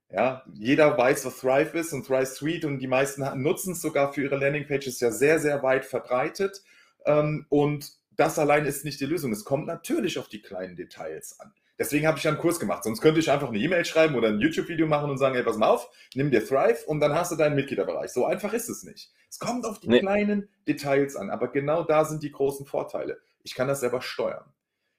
Ja, 0.10 0.43
jeder 0.53 0.98
weiß, 0.98 1.25
was 1.25 1.39
Thrive 1.39 1.74
ist 1.77 1.93
und 1.93 2.05
Thrive 2.05 2.27
Suite 2.27 2.65
und 2.65 2.79
die 2.79 2.88
meisten 2.88 3.24
nutzen 3.41 3.72
es 3.74 3.81
sogar 3.81 4.13
für 4.13 4.24
ihre 4.24 4.38
Landingpages 4.38 5.00
ja 5.00 5.12
sehr, 5.12 5.39
sehr 5.39 5.63
weit 5.63 5.86
verbreitet. 5.86 6.62
Ähm, 7.05 7.45
und 7.50 7.93
das 8.12 8.38
allein 8.38 8.65
ist 8.65 8.86
nicht 8.86 9.00
die 9.00 9.05
Lösung. 9.05 9.31
Es 9.31 9.45
kommt 9.45 9.65
natürlich 9.65 10.19
auf 10.19 10.27
die 10.27 10.41
kleinen 10.41 10.75
Details 10.75 11.39
an. 11.39 11.53
Deswegen 11.79 12.05
habe 12.05 12.17
ich 12.17 12.23
ja 12.23 12.31
einen 12.31 12.39
Kurs 12.39 12.59
gemacht. 12.59 12.83
Sonst 12.83 13.01
könnte 13.01 13.19
ich 13.19 13.31
einfach 13.31 13.49
eine 13.49 13.57
E-Mail 13.57 13.83
schreiben 13.83 14.15
oder 14.15 14.27
ein 14.27 14.39
YouTube-Video 14.39 14.85
machen 14.85 15.09
und 15.09 15.17
sagen, 15.17 15.35
hey, 15.35 15.43
pass 15.43 15.57
mal 15.57 15.69
auf, 15.69 15.89
nimm 16.13 16.29
dir 16.29 16.45
Thrive 16.45 16.83
und 16.85 16.99
dann 16.99 17.15
hast 17.15 17.31
du 17.31 17.35
deinen 17.35 17.55
Mitgliederbereich. 17.55 18.11
So 18.11 18.25
einfach 18.25 18.53
ist 18.53 18.69
es 18.69 18.83
nicht. 18.83 19.11
Es 19.29 19.39
kommt 19.39 19.65
auf 19.65 19.79
die 19.79 19.89
nee. 19.89 19.99
kleinen 19.99 20.49
Details 20.67 21.15
an, 21.15 21.31
aber 21.31 21.47
genau 21.47 21.83
da 21.83 22.05
sind 22.05 22.21
die 22.21 22.31
großen 22.31 22.65
Vorteile. 22.65 23.19
Ich 23.41 23.55
kann 23.55 23.67
das 23.67 23.79
selber 23.79 24.01
steuern. 24.01 24.45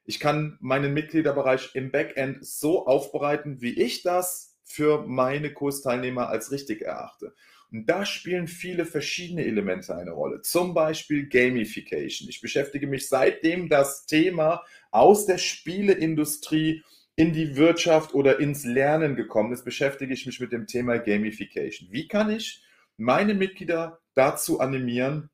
Ich 0.04 0.20
kann 0.20 0.58
meinen 0.60 0.92
Mitgliederbereich 0.92 1.74
im 1.74 1.90
Backend 1.90 2.44
so 2.44 2.86
aufbereiten, 2.86 3.60
wie 3.60 3.80
ich 3.80 4.02
das 4.02 4.56
für 4.64 5.06
meine 5.06 5.52
Kursteilnehmer 5.52 6.28
als 6.28 6.50
richtig 6.50 6.82
erachte. 6.82 7.34
Und 7.74 7.90
da 7.90 8.06
spielen 8.06 8.46
viele 8.46 8.86
verschiedene 8.86 9.44
Elemente 9.44 9.96
eine 9.96 10.12
Rolle. 10.12 10.42
Zum 10.42 10.74
Beispiel 10.74 11.28
Gamification. 11.28 12.28
Ich 12.28 12.40
beschäftige 12.40 12.86
mich 12.86 13.08
seitdem 13.08 13.68
das 13.68 14.06
Thema 14.06 14.62
aus 14.92 15.26
der 15.26 15.38
Spieleindustrie 15.38 16.84
in 17.16 17.32
die 17.32 17.56
Wirtschaft 17.56 18.14
oder 18.14 18.38
ins 18.38 18.64
Lernen 18.64 19.16
gekommen 19.16 19.52
ist, 19.52 19.64
beschäftige 19.64 20.14
ich 20.14 20.24
mich 20.24 20.38
mit 20.38 20.52
dem 20.52 20.68
Thema 20.68 20.98
Gamification. 20.98 21.88
Wie 21.90 22.06
kann 22.06 22.30
ich 22.30 22.62
meine 22.96 23.34
Mitglieder 23.34 23.98
dazu 24.14 24.60
animieren, 24.60 25.30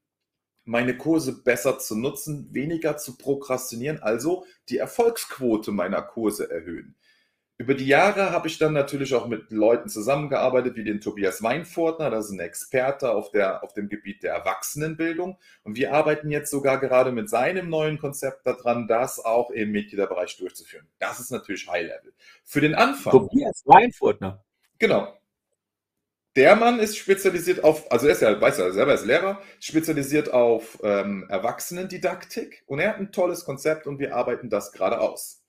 meine 0.65 0.97
Kurse 0.97 1.43
besser 1.43 1.79
zu 1.79 1.95
nutzen, 1.95 2.55
weniger 2.55 2.97
zu 2.97 3.19
prokrastinieren, 3.19 3.99
also 4.03 4.47
die 4.71 4.79
Erfolgsquote 4.79 5.73
meiner 5.73 6.01
Kurse 6.01 6.51
erhöhen? 6.51 6.97
Über 7.61 7.75
die 7.75 7.87
Jahre 7.87 8.31
habe 8.31 8.49
ich 8.49 8.57
dann 8.57 8.73
natürlich 8.73 9.13
auch 9.15 9.27
mit 9.27 9.51
Leuten 9.51 9.91
zusammengearbeitet, 9.91 10.77
wie 10.77 10.85
den 10.85 11.03
Tobias 11.03 11.43
Weinfurtner, 11.43 12.09
das 12.09 12.25
ist 12.25 12.31
ein 12.31 12.41
Experte 12.41 13.11
auf, 13.11 13.33
der, 13.33 13.63
auf 13.63 13.75
dem 13.75 13.91
Gebiet 13.91 14.23
der 14.23 14.33
Erwachsenenbildung. 14.33 15.39
Und 15.63 15.77
wir 15.77 15.93
arbeiten 15.93 16.31
jetzt 16.31 16.51
sogar 16.51 16.81
gerade 16.81 17.13
mit 17.13 17.29
seinem 17.29 17.69
neuen 17.69 17.99
Konzept 17.99 18.47
daran, 18.47 18.89
das 18.89 19.23
auch 19.23 19.51
im 19.51 19.73
Mitgliederbereich 19.73 20.39
durchzuführen. 20.39 20.89
Das 21.01 21.21
ist 21.21 21.31
natürlich 21.33 21.69
High 21.69 21.83
Level. 21.83 22.15
Für 22.47 22.63
den 22.63 22.75
Anfang. 22.75 23.11
Tobias 23.11 23.63
Weinfurtner. 23.67 24.43
Genau. 24.79 25.15
Der 26.37 26.57
Mann 26.57 26.81
ist 26.81 26.97
spezialisiert 26.97 27.63
auf, 27.63 27.93
also 27.93 28.07
er 28.07 28.13
ist 28.13 28.23
ja, 28.23 28.41
weiß 28.41 28.59
er 28.59 28.73
selber 28.73 28.95
ist 28.95 29.05
Lehrer, 29.05 29.39
spezialisiert 29.59 30.33
auf 30.33 30.79
ähm, 30.83 31.27
Erwachsenendidaktik 31.29 32.63
und 32.65 32.79
er 32.79 32.89
hat 32.89 33.01
ein 33.01 33.13
tolles 33.13 33.45
Konzept 33.45 33.87
und 33.87 33.99
wir 33.99 34.17
arbeiten 34.17 34.49
das 34.49 34.73
gerade 34.73 34.99
aus. 34.99 35.40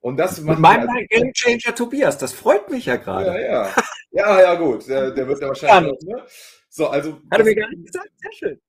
Und 0.00 0.16
das 0.16 0.40
macht 0.40 0.58
mein 0.58 0.80
also, 0.80 0.92
Game 1.08 1.32
Changer 1.32 1.74
Tobias, 1.74 2.18
das 2.18 2.32
freut 2.32 2.70
mich 2.70 2.86
ja 2.86 2.96
gerade. 2.96 3.26
Ja, 3.26 3.38
ja. 3.38 3.74
Ja, 4.10 4.40
ja, 4.40 4.54
gut. 4.54 4.88
Der, 4.88 5.10
der 5.10 5.28
wird 5.28 5.40
ja 5.40 5.48
wahrscheinlich. 5.48 6.00
ne? 6.02 6.24
So, 6.68 6.88
also. 6.88 7.20
Hat 7.30 7.40
er 7.40 7.44
mir 7.44 7.54
gar 7.54 7.68
nicht 7.68 7.86
gesagt, 7.86 8.10
sehr 8.16 8.32
schön. 8.32 8.60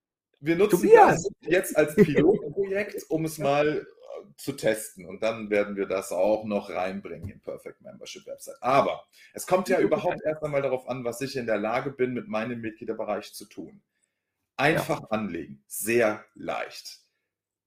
Wir 0.42 0.56
nutzen 0.56 0.82
Tobias. 0.82 1.24
das 1.24 1.32
jetzt 1.42 1.78
als 1.78 1.96
Pilotprojekt, 1.96 3.06
um 3.10 3.26
es 3.26 3.38
mal 3.38 3.80
äh, 3.80 4.36
zu 4.38 4.54
testen. 4.54 5.06
Und 5.06 5.24
dann 5.24 5.50
werden 5.50 5.76
wir 5.76 5.86
das 5.86 6.12
auch 6.12 6.46
noch 6.46 6.70
reinbringen 6.70 7.30
in 7.30 7.42
Perfect 7.42 7.82
Membership 7.82 8.26
Website. 8.26 8.58
Aber 8.62 9.06
es 9.34 9.48
kommt 9.48 9.70
ja 9.70 9.80
überhaupt 9.80 10.22
erst 10.24 10.44
einmal 10.44 10.62
darauf 10.62 10.88
an, 10.88 11.04
was 11.04 11.22
ich 11.22 11.36
in 11.36 11.46
der 11.46 11.58
Lage 11.58 11.92
bin, 11.92 12.14
mit 12.14 12.28
meinem 12.28 12.62
Mitgliederbereich 12.62 13.34
zu 13.34 13.46
tun. 13.46 13.82
Einfach 14.56 15.02
ja. 15.02 15.08
anlegen, 15.10 15.64
sehr 15.68 16.24
leicht 16.36 17.00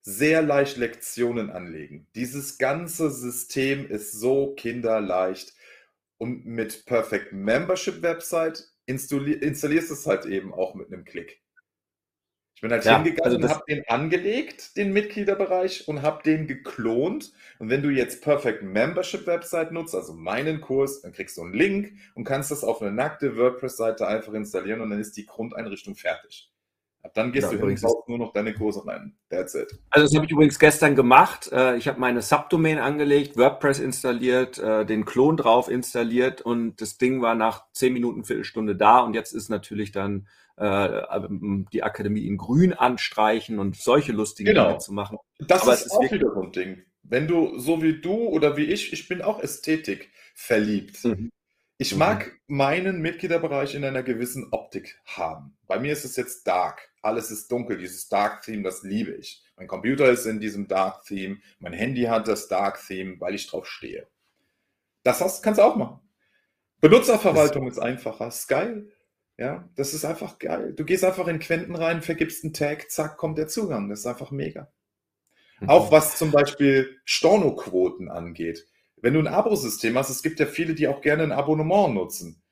sehr 0.03 0.43
leicht 0.43 0.77
Lektionen 0.77 1.51
anlegen. 1.51 2.09
Dieses 2.15 2.59
ganze 2.59 3.11
System 3.11 3.89
ist 3.89 4.13
so 4.13 4.55
kinderleicht. 4.55 5.55
Und 6.19 6.45
mit 6.47 6.87
Perfect 6.87 7.33
Membership 7.33 8.03
Website 8.03 8.65
installierst 8.87 9.91
du 9.91 9.95
es 9.95 10.07
halt 10.07 10.25
eben 10.27 10.53
auch 10.53 10.75
mit 10.75 10.93
einem 10.93 11.05
Klick. 11.05 11.41
Ich 12.55 12.61
bin 12.63 12.71
halt 12.71 12.85
ja, 12.85 12.95
hingegangen 12.95 13.25
also 13.25 13.37
und 13.39 13.49
habe 13.49 13.65
den 13.69 13.89
angelegt, 13.89 14.77
den 14.77 14.93
Mitgliederbereich, 14.93 15.89
und 15.89 16.03
habe 16.03 16.23
den 16.23 16.47
geklont. 16.47 17.33
Und 17.59 17.71
wenn 17.71 17.83
du 17.83 17.91
jetzt 17.91 18.23
Perfect 18.23 18.63
Membership 18.63 19.27
Website 19.27 19.73
nutzt, 19.73 19.97
also 19.97 20.13
meinen 20.13 20.61
Kurs, 20.61 21.03
dann 21.03 21.13
kriegst 21.13 21.37
du 21.37 21.43
einen 21.43 21.55
Link 21.55 21.93
und 22.15 22.23
kannst 22.23 22.53
das 22.53 22.63
auf 22.63 22.81
eine 22.81 22.93
nackte 22.93 23.37
WordPress-Seite 23.37 24.07
einfach 24.07 24.33
installieren 24.35 24.81
und 24.81 24.91
dann 24.91 25.01
ist 25.01 25.17
die 25.17 25.27
Grundeinrichtung 25.27 25.97
fertig. 25.97 26.52
Ab 27.03 27.15
dann 27.15 27.33
gehst 27.33 27.47
ja, 27.47 27.51
du 27.51 27.57
übrigens 27.57 27.83
nur 28.07 28.19
noch 28.19 28.33
deine 28.33 28.55
Kurse 28.55 28.87
rein. 28.87 29.17
That's 29.29 29.55
it. 29.57 29.77
Also 29.91 30.07
das 30.07 30.15
habe 30.15 30.27
ich 30.27 30.31
übrigens 30.31 30.59
gestern 30.61 30.95
gemacht. 30.95 31.51
Äh, 31.51 31.77
ich 31.77 31.89
habe 31.89 31.99
meine 31.99 32.23
Subdomain 32.23 32.79
angelegt, 32.79 33.37
WordPress 33.37 33.81
installiert, 33.81 34.59
äh, 34.59 34.87
den 34.87 35.05
Klon 35.05 35.37
drauf 35.37 35.69
installiert 35.69 36.43
und 36.43 36.81
das 36.81 36.99
Ding 36.99 37.21
war 37.21 37.35
nach 37.35 37.65
zehn 37.73 37.93
Minuten, 37.93 38.25
Viertelstunde 38.25 38.77
da 38.77 39.01
und 39.01 39.15
jetzt 39.15 39.33
ist 39.33 39.49
natürlich 39.49 39.91
dann 39.91 40.29
äh, 40.57 41.03
die 41.73 41.83
Akademie 41.83 42.25
in 42.27 42.37
grün 42.37 42.73
anstreichen 42.73 43.59
und 43.59 43.77
solche 43.77 44.13
lustigen 44.13 44.51
genau. 44.51 44.69
Dinge 44.69 44.79
zu 44.79 44.93
machen. 44.93 45.19
Das 45.41 45.63
Aber 45.63 45.75
ist, 45.75 45.87
ist 45.87 45.93
auch 45.93 46.13
wieder 46.13 46.33
so 46.33 46.43
ein 46.43 46.53
Ding. 46.53 46.83
Wenn 47.03 47.27
du 47.27 47.59
so 47.59 47.83
wie 47.83 48.01
du 48.01 48.29
oder 48.29 48.57
wie 48.57 48.65
ich, 48.65 48.93
ich 48.93 49.09
bin 49.09 49.23
auch 49.23 49.43
Ästhetik 49.43 50.11
verliebt. 50.35 51.05
Mhm. 51.05 51.33
Ich 51.79 51.97
mag 51.97 52.27
mhm. 52.27 52.57
meinen 52.57 53.01
Mitgliederbereich 53.01 53.75
in 53.75 53.85
einer 53.85 54.03
gewissen 54.03 54.49
Optik 54.53 55.01
haben. 55.05 55.57
Bei 55.67 55.79
mir 55.79 55.93
ist 55.93 56.05
es 56.05 56.17
jetzt 56.17 56.47
dark. 56.47 56.91
Alles 57.01 57.31
ist 57.31 57.51
dunkel. 57.51 57.79
Dieses 57.79 58.09
Dark 58.09 58.43
Theme, 58.43 58.63
das 58.63 58.83
liebe 58.83 59.13
ich. 59.13 59.43
Mein 59.57 59.67
Computer 59.67 60.09
ist 60.09 60.27
in 60.27 60.39
diesem 60.39 60.69
Dark 60.69 61.05
Theme. 61.05 61.39
Mein 61.59 61.73
Handy 61.73 62.03
hat 62.03 62.29
das 62.29 62.47
Dark 62.49 62.81
Theme, 62.87 63.19
weil 63.19 63.35
ich 63.35 63.49
drauf 63.49 63.67
stehe. 63.67 64.07
Das 65.03 65.21
hast, 65.21 65.43
kannst 65.43 65.59
du 65.59 65.65
auch 65.65 65.77
machen. 65.77 66.01
Benutzerverwaltung 66.81 67.67
ist 67.67 67.79
einfacher. 67.79 68.29
Ist 68.29 68.47
geil. 68.47 68.89
Ja, 69.39 69.69
das 69.75 69.95
ist 69.95 70.05
einfach 70.05 70.39
geil. 70.39 70.75
Du 70.75 70.85
gehst 70.85 71.05
einfach 71.05 71.27
in 71.27 71.41
Quenten 71.41 71.75
rein, 71.75 72.03
vergibst 72.03 72.45
einen 72.45 72.53
Tag, 72.53 72.91
zack, 72.91 73.17
kommt 73.17 73.39
der 73.39 73.49
Zugang. 73.49 73.89
Das 73.89 74.01
ist 74.01 74.07
einfach 74.07 74.31
mega. 74.31 74.71
Mhm. 75.59 75.69
Auch 75.69 75.91
was 75.91 76.17
zum 76.17 76.31
Beispiel 76.31 77.01
Stornoquoten 77.05 78.09
angeht 78.09 78.69
wenn 79.03 79.15
du 79.15 79.21
ein 79.21 79.27
Abo-System 79.27 79.99
hast, 79.99 80.11
es 80.11 80.23
gibt 80.23 80.41
ja 80.41 80.47
viele, 80.47 80.75
die 80.75 80.89
auch 80.89 81.01
gerne 81.01 81.25
ein 81.25 81.33
Abonnement 81.33 81.93
nutzen. 81.93 82.43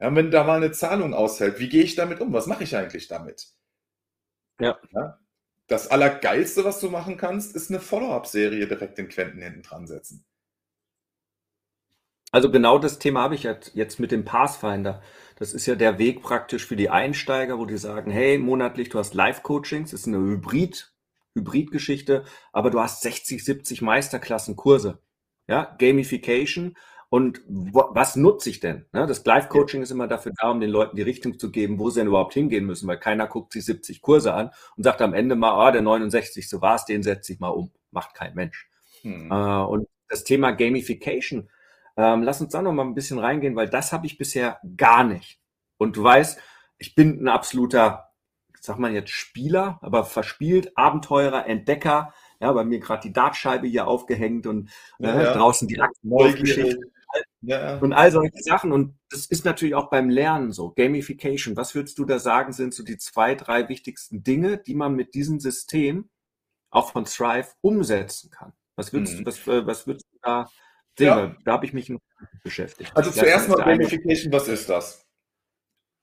Ja, 0.00 0.14
wenn 0.14 0.30
da 0.30 0.44
mal 0.44 0.58
eine 0.58 0.70
Zahlung 0.70 1.12
ausfällt, 1.12 1.58
wie 1.58 1.68
gehe 1.68 1.82
ich 1.82 1.96
damit 1.96 2.20
um? 2.20 2.32
Was 2.32 2.46
mache 2.46 2.62
ich 2.62 2.76
eigentlich 2.76 3.08
damit? 3.08 3.48
Ja. 4.60 4.78
ja. 4.92 5.18
Das 5.66 5.90
Allergeilste, 5.90 6.64
was 6.64 6.80
du 6.80 6.88
machen 6.88 7.16
kannst, 7.16 7.54
ist 7.54 7.70
eine 7.70 7.80
Follow-up-Serie 7.80 8.68
direkt 8.68 8.98
in 8.98 9.08
Quenten 9.08 9.42
hinten 9.42 9.62
dran 9.62 9.86
setzen. 9.88 10.24
Also 12.30 12.50
genau 12.50 12.78
das 12.78 12.98
Thema 12.98 13.22
habe 13.22 13.34
ich 13.34 13.42
jetzt 13.42 13.98
mit 13.98 14.12
dem 14.12 14.24
Pathfinder. 14.24 15.02
Das 15.36 15.52
ist 15.52 15.66
ja 15.66 15.74
der 15.74 15.98
Weg 15.98 16.22
praktisch 16.22 16.64
für 16.64 16.76
die 16.76 16.90
Einsteiger, 16.90 17.58
wo 17.58 17.64
die 17.64 17.78
sagen, 17.78 18.10
hey, 18.10 18.38
monatlich, 18.38 18.90
du 18.90 18.98
hast 18.98 19.14
Live-Coachings, 19.14 19.92
ist 19.92 20.06
eine 20.06 20.18
Hybrid, 20.18 20.92
Hybrid-Geschichte, 21.34 22.24
aber 22.52 22.70
du 22.70 22.80
hast 22.80 23.02
60, 23.02 23.44
70 23.44 23.82
Meisterklassen-Kurse 23.82 25.02
ja, 25.48 25.76
Gamification. 25.78 26.76
Und 27.10 27.40
was 27.48 28.16
nutze 28.16 28.50
ich 28.50 28.60
denn? 28.60 28.84
Ne? 28.92 29.06
Das 29.06 29.24
Live-Coaching 29.24 29.80
ist 29.80 29.90
immer 29.90 30.08
dafür 30.08 30.32
da, 30.38 30.50
um 30.50 30.60
den 30.60 30.68
Leuten 30.68 30.94
die 30.94 31.02
Richtung 31.02 31.38
zu 31.38 31.50
geben, 31.50 31.78
wo 31.78 31.88
sie 31.88 32.00
denn 32.00 32.08
überhaupt 32.08 32.34
hingehen 32.34 32.66
müssen, 32.66 32.86
weil 32.86 32.98
keiner 32.98 33.26
guckt 33.26 33.54
sich 33.54 33.64
70 33.64 34.02
Kurse 34.02 34.34
an 34.34 34.50
und 34.76 34.82
sagt 34.84 35.00
am 35.00 35.14
Ende 35.14 35.34
mal, 35.34 35.52
ah, 35.52 35.70
der 35.70 35.80
69. 35.80 36.48
So 36.48 36.60
war's, 36.60 36.84
den 36.84 37.02
setze 37.02 37.32
ich 37.32 37.40
mal 37.40 37.48
um. 37.48 37.72
Macht 37.90 38.14
kein 38.14 38.34
Mensch. 38.34 38.68
Hm. 39.00 39.30
Äh, 39.32 39.34
und 39.34 39.88
das 40.08 40.24
Thema 40.24 40.50
Gamification, 40.50 41.48
ähm, 41.96 42.22
lass 42.22 42.42
uns 42.42 42.52
da 42.52 42.60
noch 42.60 42.72
mal 42.72 42.84
ein 42.84 42.94
bisschen 42.94 43.18
reingehen, 43.18 43.56
weil 43.56 43.70
das 43.70 43.92
habe 43.92 44.06
ich 44.06 44.18
bisher 44.18 44.60
gar 44.76 45.02
nicht. 45.02 45.40
Und 45.78 45.96
du 45.96 46.04
weißt, 46.04 46.38
ich 46.76 46.94
bin 46.94 47.22
ein 47.22 47.28
absoluter, 47.28 48.10
sag 48.60 48.78
mal 48.78 48.92
jetzt 48.92 49.10
Spieler, 49.10 49.78
aber 49.80 50.04
verspielt, 50.04 50.76
Abenteurer, 50.76 51.46
Entdecker, 51.46 52.12
ja, 52.40 52.52
bei 52.52 52.64
mir 52.64 52.78
gerade 52.78 53.02
die 53.02 53.12
Dartscheibe 53.12 53.66
hier 53.66 53.86
aufgehängt 53.86 54.46
und 54.46 54.70
ja, 54.98 55.14
äh, 55.14 55.24
ja. 55.24 55.32
draußen 55.34 55.66
die 55.68 55.80
Akten 55.80 56.12
aufgeschickt. 56.12 56.78
Ja. 57.40 57.78
Und 57.78 57.92
all 57.92 58.10
solche 58.10 58.42
Sachen. 58.42 58.72
Und 58.72 58.98
das 59.10 59.26
ist 59.26 59.44
natürlich 59.44 59.74
auch 59.74 59.90
beim 59.90 60.10
Lernen 60.10 60.52
so. 60.52 60.70
Gamification. 60.70 61.56
Was 61.56 61.74
würdest 61.74 61.98
du 61.98 62.04
da 62.04 62.18
sagen, 62.18 62.52
sind 62.52 62.74
so 62.74 62.82
die 62.82 62.98
zwei, 62.98 63.34
drei 63.34 63.68
wichtigsten 63.68 64.22
Dinge, 64.22 64.58
die 64.58 64.74
man 64.74 64.94
mit 64.94 65.14
diesem 65.14 65.40
System 65.40 66.10
auch 66.70 66.92
von 66.92 67.04
Thrive 67.04 67.54
umsetzen 67.60 68.30
kann? 68.30 68.52
Was 68.76 68.92
würdest, 68.92 69.14
mhm. 69.14 69.24
du, 69.24 69.26
was, 69.26 69.46
äh, 69.46 69.66
was 69.66 69.86
würdest 69.86 70.06
du 70.12 70.18
da 70.22 70.48
sehen? 70.96 71.36
Da 71.44 71.52
habe 71.52 71.66
ich 71.66 71.72
mich 71.72 71.88
noch 71.88 72.00
beschäftigt. 72.44 72.92
Also 72.94 73.10
zuerst 73.10 73.48
mal 73.48 73.56
Gamification, 73.56 74.32
was 74.32 74.48
ist 74.48 74.68
das? 74.68 75.07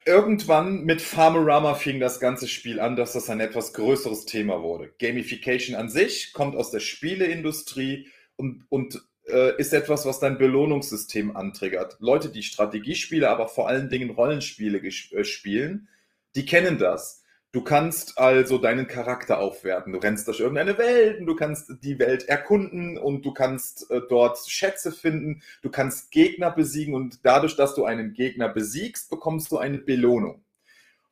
Irgendwann 0.07 0.83
mit 0.83 1.01
Farmerama 1.01 1.73
fing 1.73 1.99
das 1.99 2.19
ganze 2.19 2.47
Spiel 2.47 2.79
an, 2.79 2.95
dass 2.95 3.13
das 3.13 3.29
ein 3.31 3.39
etwas 3.39 3.73
größeres 3.73 4.25
Thema 4.25 4.61
wurde. 4.61 4.93
Gamification 4.99 5.75
an 5.75 5.89
sich 5.89 6.31
kommt 6.31 6.55
aus 6.55 6.69
der 6.69 6.79
Spieleindustrie 6.79 8.07
und, 8.35 8.65
und 8.69 9.01
äh, 9.27 9.59
ist 9.59 9.73
etwas, 9.73 10.05
was 10.05 10.19
dein 10.19 10.37
Belohnungssystem 10.37 11.35
antriggert. 11.35 11.97
Leute, 11.99 12.29
die 12.29 12.43
Strategiespiele, 12.43 13.27
aber 13.29 13.47
vor 13.47 13.67
allen 13.67 13.89
Dingen 13.89 14.11
Rollenspiele 14.11 14.77
äh, 14.77 15.23
spielen, 15.23 15.87
die 16.35 16.45
kennen 16.45 16.77
das. 16.77 17.23
Du 17.55 17.63
kannst 17.63 18.17
also 18.17 18.57
deinen 18.57 18.85
Charakter 18.85 19.39
aufwerten. 19.39 19.93
Du 19.93 19.99
rennst 19.99 20.27
durch 20.27 20.41
irgendeine 20.41 20.77
Welt 20.77 21.21
und 21.21 21.25
du 21.25 21.37
kannst 21.37 21.71
die 21.83 21.99
Welt 21.99 22.27
erkunden 22.27 22.97
und 22.97 23.25
du 23.25 23.31
kannst 23.31 23.89
äh, 23.89 24.01
dort 24.09 24.37
Schätze 24.39 24.91
finden. 24.91 25.41
Du 25.61 25.69
kannst 25.69 26.11
Gegner 26.11 26.51
besiegen 26.51 26.93
und 26.93 27.19
dadurch, 27.23 27.55
dass 27.55 27.73
du 27.73 27.85
einen 27.85 28.11
Gegner 28.11 28.49
besiegst, 28.49 29.09
bekommst 29.09 29.53
du 29.53 29.57
eine 29.57 29.77
Belohnung. 29.77 30.43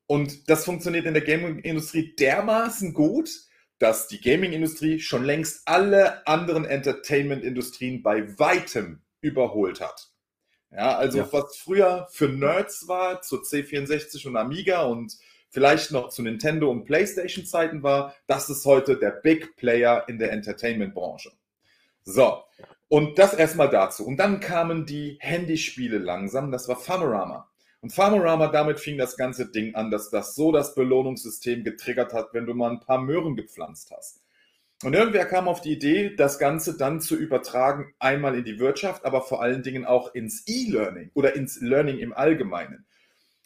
Und 0.05 0.49
das 0.49 0.65
funktioniert 0.65 1.05
in 1.05 1.13
der 1.13 1.23
Gaming-Industrie 1.23 2.13
dermaßen 2.13 2.93
gut, 2.93 3.29
dass 3.79 4.09
die 4.09 4.19
Gaming-Industrie 4.19 4.99
schon 4.99 5.23
längst 5.23 5.61
alle 5.65 6.27
anderen 6.27 6.65
Entertainment-Industrien 6.65 8.03
bei 8.03 8.37
weitem 8.37 9.01
überholt 9.21 9.79
hat. 9.79 10.09
Ja, 10.71 10.97
also 10.97 11.19
ja. 11.19 11.29
was 11.31 11.55
früher 11.55 12.09
für 12.11 12.27
Nerds 12.27 12.89
war, 12.89 13.21
zu 13.21 13.37
C64 13.37 14.27
und 14.27 14.35
Amiga 14.35 14.83
und 14.83 15.17
vielleicht 15.53 15.91
noch 15.91 16.09
zu 16.09 16.23
Nintendo 16.23 16.69
und 16.71 16.83
PlayStation 16.83 17.45
Zeiten 17.45 17.83
war, 17.83 18.15
das 18.25 18.49
ist 18.49 18.65
heute 18.65 18.97
der 18.97 19.11
Big 19.11 19.55
Player 19.55 20.03
in 20.07 20.17
der 20.17 20.31
Entertainment-Branche. 20.31 21.31
So, 22.03 22.43
und 22.89 23.19
das 23.19 23.35
erstmal 23.35 23.69
dazu. 23.69 24.05
Und 24.05 24.17
dann 24.17 24.39
kamen 24.39 24.87
die 24.87 25.17
Handyspiele 25.19 25.99
langsam, 25.99 26.51
das 26.51 26.67
war 26.67 26.75
Famorama. 26.75 27.47
Und 27.81 27.91
Farmorama, 27.91 28.47
damit 28.47 28.79
fing 28.79 28.97
das 28.97 29.15
ganze 29.15 29.51
Ding 29.51 29.75
an, 29.75 29.91
dass 29.91 30.09
das 30.09 30.35
so 30.35 30.51
das 30.51 30.73
Belohnungssystem 30.73 31.63
getriggert 31.63 32.13
hat, 32.13 32.33
wenn 32.33 32.45
du 32.45 32.53
mal 32.53 32.71
ein 32.71 32.79
paar 32.79 33.01
Möhren 33.01 33.35
gepflanzt 33.35 33.93
hast. 33.95 34.21
Und 34.83 34.93
irgendwer 34.93 35.25
kam 35.25 35.47
auf 35.47 35.61
die 35.61 35.73
Idee, 35.73 36.15
das 36.15 36.39
Ganze 36.39 36.77
dann 36.77 36.99
zu 36.99 37.15
übertragen, 37.15 37.93
einmal 37.99 38.35
in 38.37 38.43
die 38.43 38.57
Wirtschaft, 38.57 39.05
aber 39.05 39.21
vor 39.21 39.41
allen 39.41 39.63
Dingen 39.63 39.85
auch 39.85 40.15
ins 40.15 40.47
E-Learning 40.47 41.11
oder 41.13 41.35
ins 41.35 41.61
Learning 41.61 41.99
im 41.99 42.11
Allgemeinen. 42.11 42.85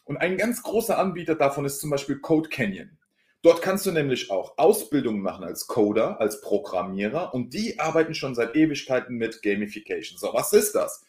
Und 0.08 0.16
ein 0.16 0.38
ganz 0.38 0.62
großer 0.62 0.98
Anbieter 0.98 1.34
davon 1.34 1.66
ist 1.66 1.80
zum 1.80 1.90
Beispiel 1.90 2.18
Code 2.18 2.48
Canyon. 2.48 2.96
Dort 3.42 3.60
kannst 3.60 3.84
du 3.84 3.92
nämlich 3.92 4.30
auch 4.30 4.56
Ausbildungen 4.56 5.20
machen 5.20 5.44
als 5.44 5.66
Coder, 5.66 6.18
als 6.18 6.40
Programmierer 6.40 7.34
und 7.34 7.52
die 7.52 7.78
arbeiten 7.78 8.14
schon 8.14 8.34
seit 8.34 8.56
Ewigkeiten 8.56 9.16
mit 9.16 9.42
Gamification. 9.42 10.18
So, 10.18 10.32
was 10.32 10.54
ist 10.54 10.74
das? 10.74 11.04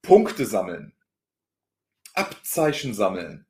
Punkte 0.00 0.46
sammeln, 0.46 0.94
Abzeichen 2.14 2.94
sammeln, 2.94 3.46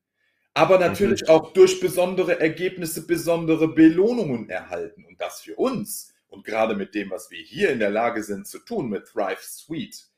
aber 0.55 0.79
natürlich 0.79 1.25
mhm. 1.25 1.29
auch 1.29 1.53
durch 1.53 1.79
besondere 1.79 2.41
Ergebnisse 2.41 3.07
besondere 3.07 3.69
Belohnungen 3.69 4.49
erhalten. 4.49 5.05
Und 5.05 5.21
das 5.21 5.43
für 5.43 5.57
uns, 5.57 6.15
und 6.29 6.45
gerade 6.47 6.75
mit 6.75 6.95
dem, 6.95 7.11
was 7.11 7.31
wir 7.31 7.43
hier 7.43 7.69
in 7.69 7.81
der 7.81 7.91
Lage 7.91 8.23
sind 8.23 8.49
zu 8.49 8.61
tun 8.61 8.89
mit 8.89 9.09
Thrive 9.09 9.43
Suite, 9.43 10.09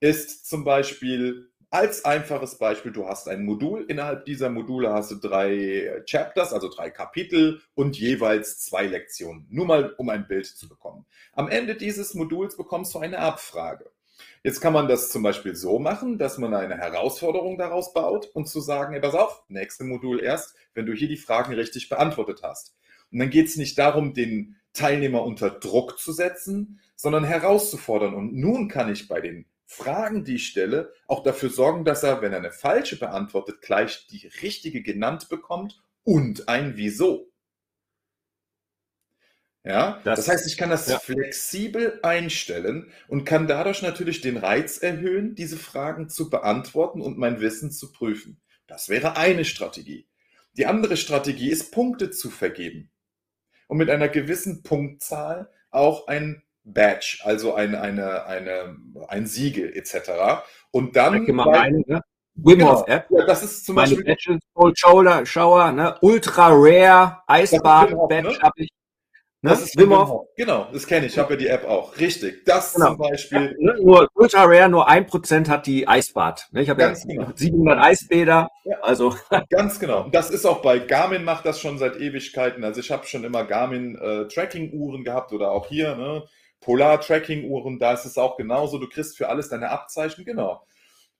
ist 0.00 0.48
zum 0.48 0.64
Beispiel 0.64 1.50
als 1.74 2.04
einfaches 2.04 2.54
Beispiel, 2.54 2.92
du 2.92 3.08
hast 3.08 3.28
ein 3.28 3.44
Modul, 3.44 3.84
innerhalb 3.88 4.26
dieser 4.26 4.48
Module 4.48 4.92
hast 4.92 5.10
du 5.10 5.16
drei 5.16 6.04
Chapters, 6.06 6.52
also 6.52 6.68
drei 6.68 6.88
Kapitel 6.88 7.62
und 7.74 7.98
jeweils 7.98 8.60
zwei 8.60 8.86
Lektionen. 8.86 9.48
Nur 9.50 9.66
mal, 9.66 9.92
um 9.98 10.08
ein 10.08 10.28
Bild 10.28 10.46
zu 10.46 10.68
bekommen. 10.68 11.04
Am 11.32 11.48
Ende 11.48 11.74
dieses 11.74 12.14
Moduls 12.14 12.56
bekommst 12.56 12.94
du 12.94 13.00
eine 13.00 13.18
Abfrage. 13.18 13.90
Jetzt 14.44 14.60
kann 14.60 14.72
man 14.72 14.86
das 14.86 15.10
zum 15.10 15.24
Beispiel 15.24 15.56
so 15.56 15.80
machen, 15.80 16.16
dass 16.16 16.38
man 16.38 16.54
eine 16.54 16.76
Herausforderung 16.76 17.58
daraus 17.58 17.92
baut 17.92 18.26
und 18.34 18.48
zu 18.48 18.60
sagen, 18.60 18.94
ey, 18.94 19.00
pass 19.00 19.16
auf, 19.16 19.42
nächste 19.48 19.82
Modul 19.82 20.22
erst, 20.22 20.54
wenn 20.74 20.86
du 20.86 20.92
hier 20.92 21.08
die 21.08 21.16
Fragen 21.16 21.54
richtig 21.54 21.88
beantwortet 21.88 22.42
hast. 22.44 22.76
Und 23.10 23.18
dann 23.18 23.30
geht 23.30 23.48
es 23.48 23.56
nicht 23.56 23.76
darum, 23.78 24.14
den 24.14 24.54
Teilnehmer 24.74 25.24
unter 25.24 25.50
Druck 25.50 25.98
zu 25.98 26.12
setzen, 26.12 26.78
sondern 26.94 27.24
herauszufordern. 27.24 28.14
Und 28.14 28.32
nun 28.32 28.68
kann 28.68 28.92
ich 28.92 29.08
bei 29.08 29.20
den 29.20 29.46
Fragen, 29.74 30.24
die 30.24 30.36
ich 30.36 30.48
stelle, 30.48 30.92
auch 31.06 31.22
dafür 31.22 31.50
sorgen, 31.50 31.84
dass 31.84 32.02
er, 32.02 32.22
wenn 32.22 32.32
er 32.32 32.38
eine 32.38 32.52
falsche 32.52 32.98
beantwortet, 32.98 33.60
gleich 33.60 34.06
die 34.06 34.26
richtige 34.42 34.82
genannt 34.82 35.28
bekommt 35.28 35.82
und 36.04 36.48
ein 36.48 36.76
Wieso. 36.76 37.30
Ja, 39.64 40.00
das, 40.04 40.20
das 40.20 40.28
heißt, 40.28 40.46
ich 40.46 40.58
kann 40.58 40.68
das 40.68 40.88
ja. 40.88 40.98
flexibel 40.98 41.98
einstellen 42.02 42.92
und 43.08 43.24
kann 43.24 43.46
dadurch 43.46 43.80
natürlich 43.80 44.20
den 44.20 44.36
Reiz 44.36 44.76
erhöhen, 44.78 45.34
diese 45.34 45.56
Fragen 45.56 46.10
zu 46.10 46.28
beantworten 46.28 47.00
und 47.00 47.16
mein 47.16 47.40
Wissen 47.40 47.70
zu 47.70 47.90
prüfen. 47.90 48.40
Das 48.66 48.90
wäre 48.90 49.16
eine 49.16 49.46
Strategie. 49.46 50.06
Die 50.56 50.66
andere 50.66 50.96
Strategie 50.96 51.50
ist, 51.50 51.72
Punkte 51.72 52.10
zu 52.10 52.30
vergeben 52.30 52.90
und 53.66 53.78
mit 53.78 53.90
einer 53.90 54.08
gewissen 54.08 54.62
Punktzahl 54.62 55.50
auch 55.70 56.06
ein 56.06 56.43
Badge, 56.64 57.18
also 57.22 57.54
eine, 57.54 57.80
eine, 57.80 58.26
eine, 58.26 58.76
ein 59.08 59.26
Siegel 59.26 59.76
etc. 59.76 60.42
Und 60.70 60.96
dann. 60.96 61.24
Mal 61.26 61.48
rein, 61.48 61.84
ne? 61.86 62.00
Wim 62.36 62.58
genau. 62.58 62.80
Hof 62.80 62.88
App. 62.88 63.06
Ja, 63.10 63.26
das 63.26 63.42
ist 63.42 63.64
zum 63.64 63.76
Meine 63.76 63.90
Beispiel. 63.90 64.04
Badges, 64.04 64.42
Cold 64.54 64.78
Shoulder, 64.78 65.24
Shower, 65.24 65.70
ne? 65.72 65.96
Ultra 66.00 66.48
Rare, 66.50 67.18
Eisbad, 67.26 67.94
Badge 68.08 68.28
ne? 68.28 68.38
habe 68.40 68.54
ich. 68.56 68.70
Ne? 69.42 69.50
Das 69.50 69.62
ist 69.62 69.78
Wim 69.78 69.96
Hof. 69.96 70.26
Genau, 70.36 70.68
das 70.72 70.86
kenne 70.86 71.06
ich. 71.06 71.12
Ich 71.12 71.18
habe 71.18 71.34
ja 71.34 71.38
die 71.38 71.46
App 71.46 71.64
auch. 71.64 71.96
Richtig. 71.98 72.44
Das 72.44 72.74
genau. 72.74 72.88
zum 72.88 72.98
Beispiel. 72.98 73.56
Ja, 73.60 73.74
nur 73.74 74.08
Ultra 74.14 74.44
Rare, 74.44 74.68
nur 74.68 74.88
ein 74.88 75.06
Prozent 75.06 75.48
hat 75.48 75.66
die 75.66 75.86
Eisbad. 75.86 76.48
Ne? 76.50 76.62
Ich 76.62 76.70
habe 76.70 76.82
ja 76.82 76.92
genau. 76.92 77.30
700 77.34 77.78
Eisbäder. 77.78 78.48
Ja. 78.64 78.78
Also. 78.80 79.14
Ganz 79.50 79.78
genau. 79.78 80.08
Das 80.10 80.30
ist 80.30 80.44
auch 80.44 80.60
bei 80.60 80.80
Garmin 80.80 81.22
macht 81.24 81.44
das 81.44 81.60
schon 81.60 81.78
seit 81.78 81.96
Ewigkeiten. 81.96 82.64
Also 82.64 82.80
ich 82.80 82.90
habe 82.90 83.06
schon 83.06 83.22
immer 83.22 83.44
Garmin 83.44 83.96
äh, 83.96 84.26
Tracking 84.26 84.72
Uhren 84.72 85.04
gehabt 85.04 85.32
oder 85.32 85.52
auch 85.52 85.68
hier 85.68 85.94
ne? 85.94 86.24
Polar 86.64 87.00
Tracking 87.00 87.50
Uhren. 87.50 87.78
Da 87.78 87.92
ist 87.92 88.06
es 88.06 88.16
auch 88.18 88.36
genauso. 88.36 88.78
Du 88.78 88.88
kriegst 88.88 89.16
für 89.18 89.28
alles 89.28 89.50
deine 89.50 89.70
Abzeichen. 89.70 90.24
Genau. 90.24 90.66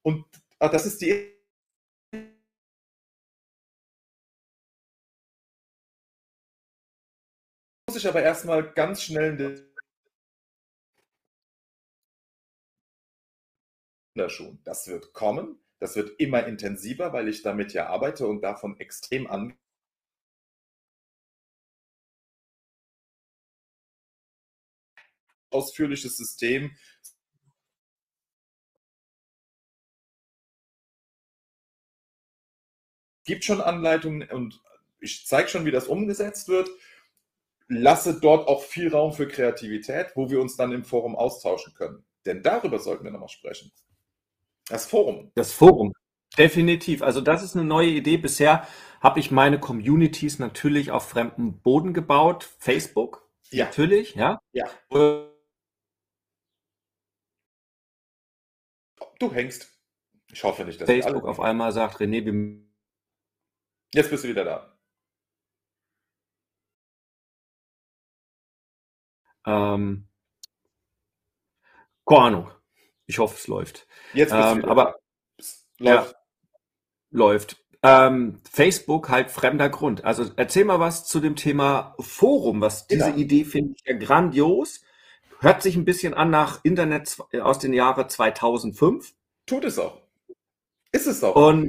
Und 0.03 0.25
ach, 0.59 0.71
das 0.71 0.87
ist 0.87 1.01
die 1.03 1.35
muss 7.87 7.97
ich 8.03 8.09
aber 8.09 8.23
erstmal 8.23 8.73
ganz 8.73 9.03
schnell 9.03 9.37
schon. 14.29 14.59
Das 14.65 14.89
wird 14.89 15.13
kommen. 15.13 15.59
Das 15.79 15.97
wird 15.97 16.19
immer 16.19 16.47
intensiver, 16.47 17.13
weil 17.13 17.29
ich 17.29 17.43
damit 17.43 17.73
ja 17.73 17.89
arbeite 17.89 18.27
und 18.27 18.41
davon 18.43 18.81
extrem 18.81 19.27
an. 19.27 19.55
Ausführliches 25.55 26.17
System. 26.17 26.77
Gibt 33.25 33.45
schon 33.45 33.61
Anleitungen 33.63 34.29
und 34.29 34.61
ich 35.01 35.27
zeige 35.27 35.49
schon, 35.49 35.65
wie 35.65 35.71
das 35.71 35.89
umgesetzt 35.89 36.49
wird 36.49 36.69
lasse 37.69 38.19
dort 38.21 38.49
auch 38.49 38.63
viel 38.63 38.89
Raum 38.89 39.13
für 39.13 39.29
Kreativität, 39.29 40.09
wo 40.15 40.31
wir 40.31 40.41
uns 40.41 40.57
dann 40.57 40.73
im 40.73 40.85
Forum 40.85 41.17
austauschen 41.17 41.75
können. 41.75 42.05
Denn 42.27 42.43
darüber 42.43 42.79
sollten 42.79 43.05
wir 43.05 43.11
nochmal 43.11 43.29
sprechen. 43.29 43.73
Das 44.69 44.87
Forum. 44.87 45.31
Das 45.35 45.53
Forum. 45.53 45.93
Definitiv. 46.39 47.03
Also 47.03 47.21
das 47.21 47.43
ist 47.43 47.55
eine 47.55 47.65
neue 47.65 47.91
Idee. 47.91 48.17
Bisher 48.17 48.67
habe 49.01 49.21
ich 49.21 49.31
meine 49.31 49.61
Communities 49.61 50.39
natürlich 50.39 50.91
auf 50.91 51.09
fremdem 51.09 51.61
Boden 51.61 51.93
gebaut. 51.93 52.49
Facebook. 52.59 53.29
Ja. 53.51 53.67
Natürlich, 53.67 54.15
ja. 54.15 54.41
Ja. 54.53 54.65
Du 59.29 59.35
hängst. 59.35 59.71
Ich 60.33 60.43
hoffe 60.43 60.65
nicht, 60.65 60.81
dass 60.81 60.89
Facebook 60.89 61.27
auf 61.27 61.41
einmal 61.41 61.73
sagt, 61.73 62.01
René, 62.01 62.25
wir 62.25 62.65
Jetzt 63.95 64.11
bist 64.11 64.25
du 64.25 64.29
wieder 64.29 64.45
da. 64.45 64.77
Ähm, 69.47 70.09
keine 72.07 72.21
Ahnung. 72.21 72.51
Ich 73.07 73.19
hoffe, 73.19 73.37
es 73.37 73.47
läuft. 73.47 73.87
Jetzt 74.13 74.33
ähm, 74.33 74.65
aber 74.65 74.97
läuft. 75.79 76.11
Ja, 76.11 76.13
läuft. 77.11 77.65
Ähm, 77.83 78.41
Facebook 78.51 79.11
halt 79.11 79.31
fremder 79.31 79.69
Grund. 79.69 80.05
Also 80.05 80.31
erzähl 80.37 80.65
mal 80.65 80.81
was 80.81 81.07
zu 81.07 81.21
dem 81.21 81.37
Thema 81.37 81.95
Forum. 82.01 82.61
Was 82.61 82.87
diese 82.87 83.11
ja. 83.11 83.17
Idee 83.17 83.45
finde 83.45 83.75
ich 83.77 83.83
ja 83.87 83.97
grandios. 83.97 84.83
Hört 85.45 85.63
sich 85.63 85.77
ein 85.77 85.85
bisschen 85.85 86.15
an 86.15 86.31
nach 86.31 86.61
Internet 86.65 87.19
aus 87.43 87.59
den 87.59 87.75
Jahren 87.75 88.09
2005. 88.09 89.15
Tut 89.45 89.65
es 89.67 89.79
auch. 89.79 90.01
Ist 90.91 91.07
es 91.07 91.23
auch. 91.23 91.37
Und 91.37 91.69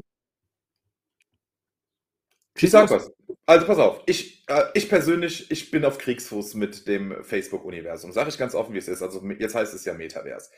ich 2.57 2.71
sag 2.71 2.89
was. 2.89 3.11
Also 3.45 3.67
pass 3.67 3.77
auf, 3.77 4.01
ich, 4.05 4.47
äh, 4.47 4.63
ich 4.75 4.87
persönlich, 4.87 5.51
ich 5.51 5.71
bin 5.71 5.83
auf 5.83 5.97
Kriegsfuß 5.97 6.53
mit 6.53 6.87
dem 6.87 7.21
Facebook-Universum. 7.25 8.13
Sage 8.13 8.29
ich 8.29 8.37
ganz 8.37 8.55
offen, 8.55 8.73
wie 8.73 8.77
es 8.77 8.87
ist. 8.87 9.01
Also 9.01 9.21
jetzt 9.31 9.55
heißt 9.55 9.73
es 9.73 9.83
ja 9.83 9.93
Metaverse. 9.93 10.51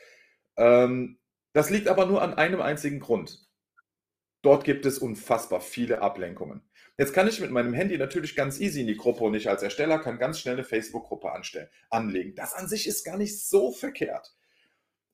Ähm, 0.56 1.18
das 1.54 1.70
liegt 1.70 1.88
aber 1.88 2.06
nur 2.06 2.22
an 2.22 2.34
einem 2.34 2.60
einzigen 2.60 3.00
Grund. 3.00 3.48
Dort 4.42 4.62
gibt 4.62 4.86
es 4.86 5.00
unfassbar 5.00 5.60
viele 5.60 6.02
Ablenkungen. 6.02 6.62
Jetzt 6.98 7.12
kann 7.12 7.28
ich 7.28 7.40
mit 7.40 7.52
meinem 7.52 7.74
Handy 7.74 7.96
natürlich 7.96 8.34
ganz 8.34 8.58
easy 8.58 8.80
in 8.80 8.88
die 8.88 8.96
Gruppe 8.96 9.22
und 9.22 9.34
ich 9.34 9.48
als 9.48 9.62
Ersteller 9.62 10.00
kann 10.00 10.18
ganz 10.18 10.40
schnell 10.40 10.54
eine 10.54 10.64
Facebook-Gruppe 10.64 11.30
anlegen. 11.90 12.34
Das 12.34 12.54
an 12.54 12.66
sich 12.66 12.88
ist 12.88 13.04
gar 13.04 13.16
nicht 13.16 13.46
so 13.46 13.70
verkehrt. 13.70 14.34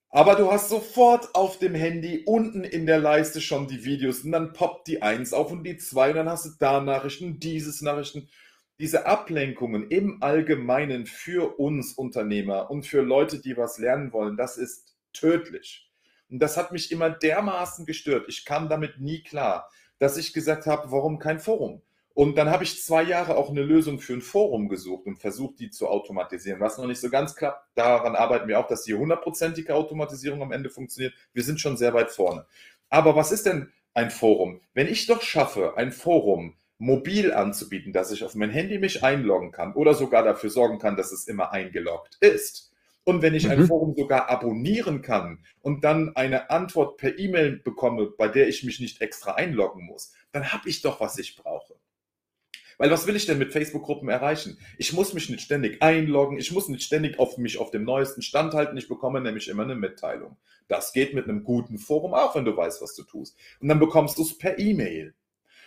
Aber 0.08 0.34
du 0.34 0.50
hast 0.50 0.70
sofort 0.70 1.34
auf 1.34 1.58
dem 1.58 1.74
Handy 1.74 2.22
unten 2.24 2.64
in 2.64 2.86
der 2.86 3.00
Leiste 3.00 3.42
schon 3.42 3.68
die 3.68 3.84
Videos 3.84 4.20
und 4.20 4.32
dann 4.32 4.54
poppt 4.54 4.88
die 4.88 5.02
1 5.02 5.34
auf 5.34 5.52
und 5.52 5.62
die 5.64 5.76
2 5.76 6.10
und 6.10 6.16
dann 6.16 6.28
hast 6.30 6.46
du 6.46 6.50
da 6.58 6.80
Nachrichten, 6.80 7.38
dieses 7.38 7.82
Nachrichten. 7.82 8.30
Diese 8.78 9.04
Ablenkungen 9.04 9.90
im 9.90 10.22
Allgemeinen 10.22 11.04
für 11.04 11.58
uns 11.58 11.92
Unternehmer 11.92 12.70
und 12.70 12.86
für 12.86 13.02
Leute, 13.02 13.40
die 13.40 13.58
was 13.58 13.78
lernen 13.78 14.12
wollen, 14.12 14.38
das 14.38 14.56
ist 14.56 14.96
tödlich. 15.12 15.90
Und 16.30 16.38
das 16.38 16.56
hat 16.56 16.72
mich 16.72 16.90
immer 16.90 17.10
dermaßen 17.10 17.84
gestört. 17.84 18.24
Ich 18.28 18.46
kam 18.46 18.68
damit 18.68 19.00
nie 19.00 19.22
klar, 19.22 19.68
dass 19.98 20.16
ich 20.16 20.33
gesagt 20.33 20.66
habe, 20.66 20.90
warum 20.90 21.18
kein 21.18 21.40
Forum? 21.40 21.83
Und 22.14 22.38
dann 22.38 22.48
habe 22.48 22.62
ich 22.62 22.83
zwei 22.83 23.02
Jahre 23.02 23.37
auch 23.37 23.50
eine 23.50 23.62
Lösung 23.62 23.98
für 23.98 24.12
ein 24.12 24.22
Forum 24.22 24.68
gesucht 24.68 25.07
und 25.07 25.18
versucht, 25.18 25.59
die 25.59 25.70
zu 25.70 25.88
automatisieren. 25.88 26.61
Was 26.61 26.78
noch 26.78 26.87
nicht 26.87 27.00
so 27.00 27.11
ganz 27.11 27.35
klappt, 27.35 27.66
daran 27.74 28.14
arbeiten 28.14 28.46
wir 28.46 28.61
auch, 28.61 28.68
dass 28.68 28.85
die 28.85 28.94
hundertprozentige 28.94 29.74
Automatisierung 29.74 30.40
am 30.40 30.52
Ende 30.52 30.70
funktioniert. 30.70 31.12
Wir 31.33 31.42
sind 31.42 31.61
schon 31.61 31.76
sehr 31.76 31.92
weit 31.92 32.12
vorne. 32.12 32.46
Aber 32.88 33.16
was 33.16 33.33
ist 33.33 33.46
denn 33.46 33.72
ein 33.94 34.12
Forum? 34.12 34.61
Wenn 34.74 34.87
ich 34.87 35.07
doch 35.07 35.22
schaffe, 35.22 35.76
ein 35.76 35.90
Forum 35.90 36.54
mobil 36.78 37.33
anzubieten, 37.33 37.92
dass 37.92 38.12
ich 38.12 38.22
auf 38.22 38.37
mein 38.37 38.50
Handy 38.50 38.78
mich 38.78 39.02
einloggen 39.02 39.50
kann 39.50 39.74
oder 39.74 39.94
sogar 39.94 40.22
dafür 40.22 40.50
sorgen 40.50 40.78
kann, 40.78 40.96
dass 40.96 41.11
es 41.11 41.26
immer 41.26 41.50
eingeloggt 41.50 42.16
ist. 42.20 42.72
Und 43.04 43.20
wenn 43.20 43.34
ich 43.34 43.44
mhm. 43.44 43.50
ein 43.50 43.66
Forum 43.66 43.94
sogar 43.96 44.30
abonnieren 44.30 45.02
kann 45.02 45.44
und 45.60 45.84
dann 45.84 46.16
eine 46.16 46.50
Antwort 46.50 46.96
per 46.96 47.18
E-Mail 47.18 47.58
bekomme, 47.58 48.06
bei 48.06 48.28
der 48.28 48.48
ich 48.48 48.64
mich 48.64 48.80
nicht 48.80 49.00
extra 49.02 49.34
einloggen 49.34 49.84
muss, 49.84 50.12
dann 50.32 50.52
habe 50.52 50.68
ich 50.68 50.80
doch, 50.80 51.00
was 51.00 51.18
ich 51.18 51.36
brauche. 51.36 51.74
Weil 52.78 52.90
was 52.90 53.06
will 53.06 53.14
ich 53.14 53.26
denn 53.26 53.38
mit 53.38 53.52
Facebook-Gruppen 53.52 54.08
erreichen? 54.08 54.58
Ich 54.78 54.92
muss 54.92 55.12
mich 55.14 55.28
nicht 55.28 55.42
ständig 55.42 55.82
einloggen, 55.82 56.38
ich 56.38 56.50
muss 56.50 56.68
nicht 56.68 56.82
ständig 56.82 57.18
auf 57.18 57.38
mich 57.38 57.58
auf 57.58 57.70
dem 57.70 57.84
neuesten 57.84 58.22
Stand 58.22 58.54
halten, 58.54 58.76
ich 58.76 58.88
bekomme 58.88 59.20
nämlich 59.20 59.48
immer 59.48 59.62
eine 59.62 59.76
Mitteilung. 59.76 60.36
Das 60.66 60.92
geht 60.92 61.14
mit 61.14 61.28
einem 61.28 61.44
guten 61.44 61.78
Forum 61.78 62.14
auch, 62.14 62.34
wenn 62.34 62.44
du 62.44 62.56
weißt, 62.56 62.82
was 62.82 62.94
du 62.94 63.04
tust. 63.04 63.36
Und 63.60 63.68
dann 63.68 63.78
bekommst 63.78 64.18
du 64.18 64.22
es 64.22 64.36
per 64.36 64.58
E-Mail. 64.58 65.14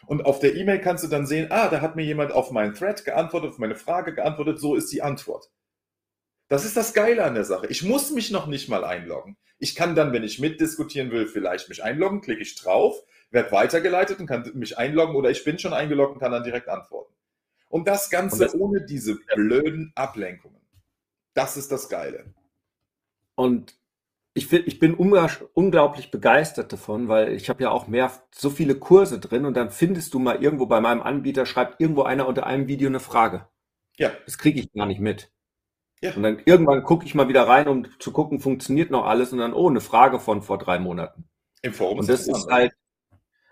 Und 0.05 0.25
auf 0.25 0.39
der 0.39 0.55
E-Mail 0.55 0.79
kannst 0.79 1.03
du 1.03 1.07
dann 1.07 1.27
sehen, 1.27 1.47
ah, 1.51 1.69
da 1.69 1.81
hat 1.81 1.95
mir 1.95 2.03
jemand 2.03 2.31
auf 2.31 2.51
meinen 2.51 2.73
Thread 2.73 3.05
geantwortet, 3.05 3.51
auf 3.51 3.57
meine 3.57 3.75
Frage 3.75 4.13
geantwortet, 4.13 4.59
so 4.59 4.75
ist 4.75 4.91
die 4.91 5.01
Antwort. 5.01 5.49
Das 6.47 6.63
ist 6.63 6.77
das 6.77 6.93
Geile 6.93 7.23
an 7.23 7.33
der 7.33 7.43
Sache. 7.43 7.67
Ich 7.67 7.83
muss 7.83 8.11
mich 8.11 8.31
noch 8.31 8.47
nicht 8.47 8.69
mal 8.69 8.83
einloggen. 8.83 9.37
Ich 9.59 9.75
kann 9.75 9.95
dann, 9.95 10.13
wenn 10.13 10.23
ich 10.23 10.39
mitdiskutieren 10.39 11.11
will, 11.11 11.27
vielleicht 11.27 11.67
mich 11.67 11.83
einloggen, 11.83 12.21
klicke 12.21 12.41
ich 12.41 12.55
drauf, 12.55 13.03
werde 13.31 13.51
weitergeleitet 13.51 14.19
und 14.19 14.27
kann 14.27 14.49
mich 14.53 14.77
einloggen 14.77 15.15
oder 15.15 15.29
ich 15.29 15.43
bin 15.43 15.59
schon 15.59 15.73
eingeloggt 15.73 16.13
und 16.13 16.19
kann 16.19 16.31
dann 16.31 16.43
direkt 16.43 16.69
antworten. 16.69 17.13
Und 17.69 17.87
das 17.87 18.09
Ganze 18.09 18.35
und 18.35 18.41
das, 18.41 18.55
ohne 18.55 18.85
diese 18.85 19.17
blöden 19.35 19.91
Ablenkungen. 19.95 20.61
Das 21.33 21.57
ist 21.57 21.71
das 21.71 21.89
Geile. 21.89 22.33
Und 23.35 23.77
ich, 24.33 24.47
find, 24.47 24.67
ich 24.67 24.79
bin 24.79 24.93
unglaublich 24.93 26.11
begeistert 26.11 26.71
davon, 26.71 27.07
weil 27.07 27.33
ich 27.33 27.49
habe 27.49 27.63
ja 27.63 27.71
auch 27.71 27.87
mehr 27.87 28.11
so 28.33 28.49
viele 28.49 28.75
Kurse 28.75 29.19
drin 29.19 29.45
und 29.45 29.55
dann 29.55 29.71
findest 29.71 30.13
du 30.13 30.19
mal 30.19 30.41
irgendwo 30.41 30.67
bei 30.67 30.79
meinem 30.79 31.01
Anbieter, 31.01 31.45
schreibt 31.45 31.81
irgendwo 31.81 32.03
einer 32.03 32.27
unter 32.27 32.45
einem 32.45 32.67
Video 32.67 32.87
eine 32.87 32.99
Frage. 32.99 33.47
Ja. 33.97 34.11
Das 34.25 34.37
kriege 34.37 34.59
ich 34.59 34.71
gar 34.71 34.85
nicht 34.85 35.01
mit. 35.01 35.31
Ja. 36.01 36.13
Und 36.15 36.23
dann 36.23 36.39
irgendwann 36.45 36.83
gucke 36.83 37.05
ich 37.05 37.15
mal 37.15 37.27
wieder 37.27 37.47
rein, 37.47 37.67
um 37.67 37.87
zu 37.99 38.11
gucken, 38.11 38.39
funktioniert 38.39 38.91
noch 38.91 39.05
alles 39.05 39.33
und 39.33 39.39
dann, 39.39 39.53
oh, 39.53 39.69
eine 39.69 39.81
Frage 39.81 40.19
von 40.19 40.41
vor 40.43 40.57
drei 40.57 40.79
Monaten. 40.79 41.27
Im 41.63 41.73
Forum 41.73 41.99
und 41.99 42.09
das 42.09 42.21
ist, 42.21 42.37
ist 42.37 42.47
halt, 42.49 42.73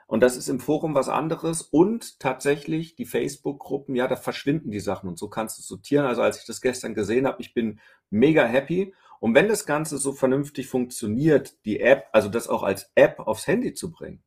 und 0.08 0.22
das 0.22 0.38
ist 0.38 0.50
im 0.50 0.60
Forum 0.60 0.94
was 0.94 1.10
anderes 1.10 1.64
und 1.64 2.20
tatsächlich 2.20 2.96
die 2.96 3.06
Facebook-Gruppen, 3.06 3.96
ja, 3.96 4.08
da 4.08 4.16
verschwinden 4.16 4.70
die 4.70 4.80
Sachen 4.80 5.10
und 5.10 5.18
so 5.18 5.28
kannst 5.28 5.58
du 5.58 5.64
sortieren. 5.64 6.06
Also 6.06 6.22
als 6.22 6.40
ich 6.40 6.46
das 6.46 6.62
gestern 6.62 6.94
gesehen 6.94 7.26
habe, 7.26 7.42
ich 7.42 7.54
bin 7.54 7.80
mega 8.12 8.46
happy. 8.46 8.94
Und 9.20 9.34
wenn 9.34 9.48
das 9.48 9.66
Ganze 9.66 9.98
so 9.98 10.14
vernünftig 10.14 10.68
funktioniert, 10.68 11.66
die 11.66 11.80
App, 11.80 12.08
also 12.12 12.30
das 12.30 12.48
auch 12.48 12.62
als 12.62 12.92
App 12.94 13.20
aufs 13.20 13.48
Handy 13.48 13.74
zu 13.74 13.92
bringen, 13.92 14.22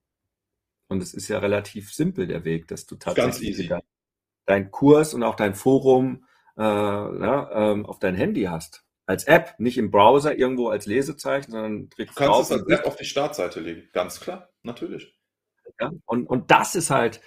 und 0.89 1.03
es 1.03 1.15
ist 1.15 1.29
ja 1.29 1.39
relativ 1.39 1.93
simpel 1.93 2.27
der 2.27 2.45
Weg, 2.45 2.67
dass 2.69 2.87
du 2.87 2.97
tatsächlich 2.97 3.69
dein, 3.69 3.83
dein 4.47 4.71
Kurs 4.71 5.15
und 5.15 5.23
auch 5.23 5.37
dein 5.37 5.55
Forum 5.55 6.25
äh, 6.59 6.63
ja, 6.63 7.51
ähm, 7.53 7.87
auf 7.87 7.99
dein 7.99 8.15
Handy 8.15 8.45
hast. 8.45 8.85
Als 9.07 9.25
App, 9.25 9.55
nicht 9.59 9.79
im 9.79 9.91
Browser 9.91 10.37
irgendwo 10.37 10.69
als 10.69 10.85
Lesezeichen, 10.85 11.53
sondern 11.53 11.89
du 11.97 12.07
kannst 12.15 12.41
es 12.41 12.53
als 12.53 12.69
App 12.69 12.85
auf 12.85 12.97
die 12.97 13.07
Startseite 13.07 13.61
legen. 13.61 13.89
Ganz 13.93 14.21
klar, 14.21 14.51
natürlich. 14.63 15.17
Ja? 15.81 15.93
Und, 16.05 16.27
und 16.27 16.51
das 16.51 16.75
ist 16.75 16.91
halt, 16.91 17.23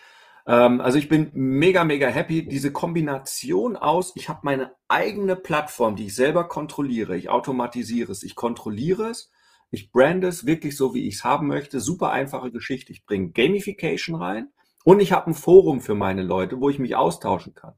ähm, 0.46 0.80
also 0.82 1.00
ich 1.00 1.10
bin 1.10 1.32
mega, 1.34 1.84
mega 1.84 2.08
happy. 2.08 2.48
Diese 2.48 2.72
Kombination 2.72 3.78
aus, 3.78 4.16
ich 4.16 4.30
habe 4.30 4.42
meine 4.44 4.76
eigene 4.90 5.36
Plattform, 5.36 5.96
die 5.96 6.08
ich 6.08 6.16
selber 6.16 6.48
kontrolliere, 6.48 7.18
ich 7.18 7.30
automatisiere 7.30 8.12
es, 8.12 8.22
ich 8.22 8.36
kontrolliere 8.36 9.10
es, 9.10 9.32
ich 9.72 9.92
brande 9.92 10.28
es 10.28 10.46
wirklich 10.46 10.76
so, 10.76 10.94
wie 10.94 11.08
ich 11.08 11.16
es 11.16 11.24
haben 11.24 11.48
möchte. 11.48 11.80
Super 11.80 12.12
einfache 12.12 12.52
Geschichte. 12.52 12.92
Ich 12.92 13.06
bringe 13.06 13.32
Gamification 13.32 14.16
rein 14.16 14.50
und 14.84 15.00
ich 15.00 15.14
habe 15.14 15.32
ein 15.32 15.34
Forum 15.34 15.82
für 15.82 15.96
meine 15.96 16.22
Leute, 16.22 16.60
wo 16.60 16.70
ich 16.70 16.78
mich 16.78 16.96
austauschen 16.96 17.56
kann. 17.56 17.74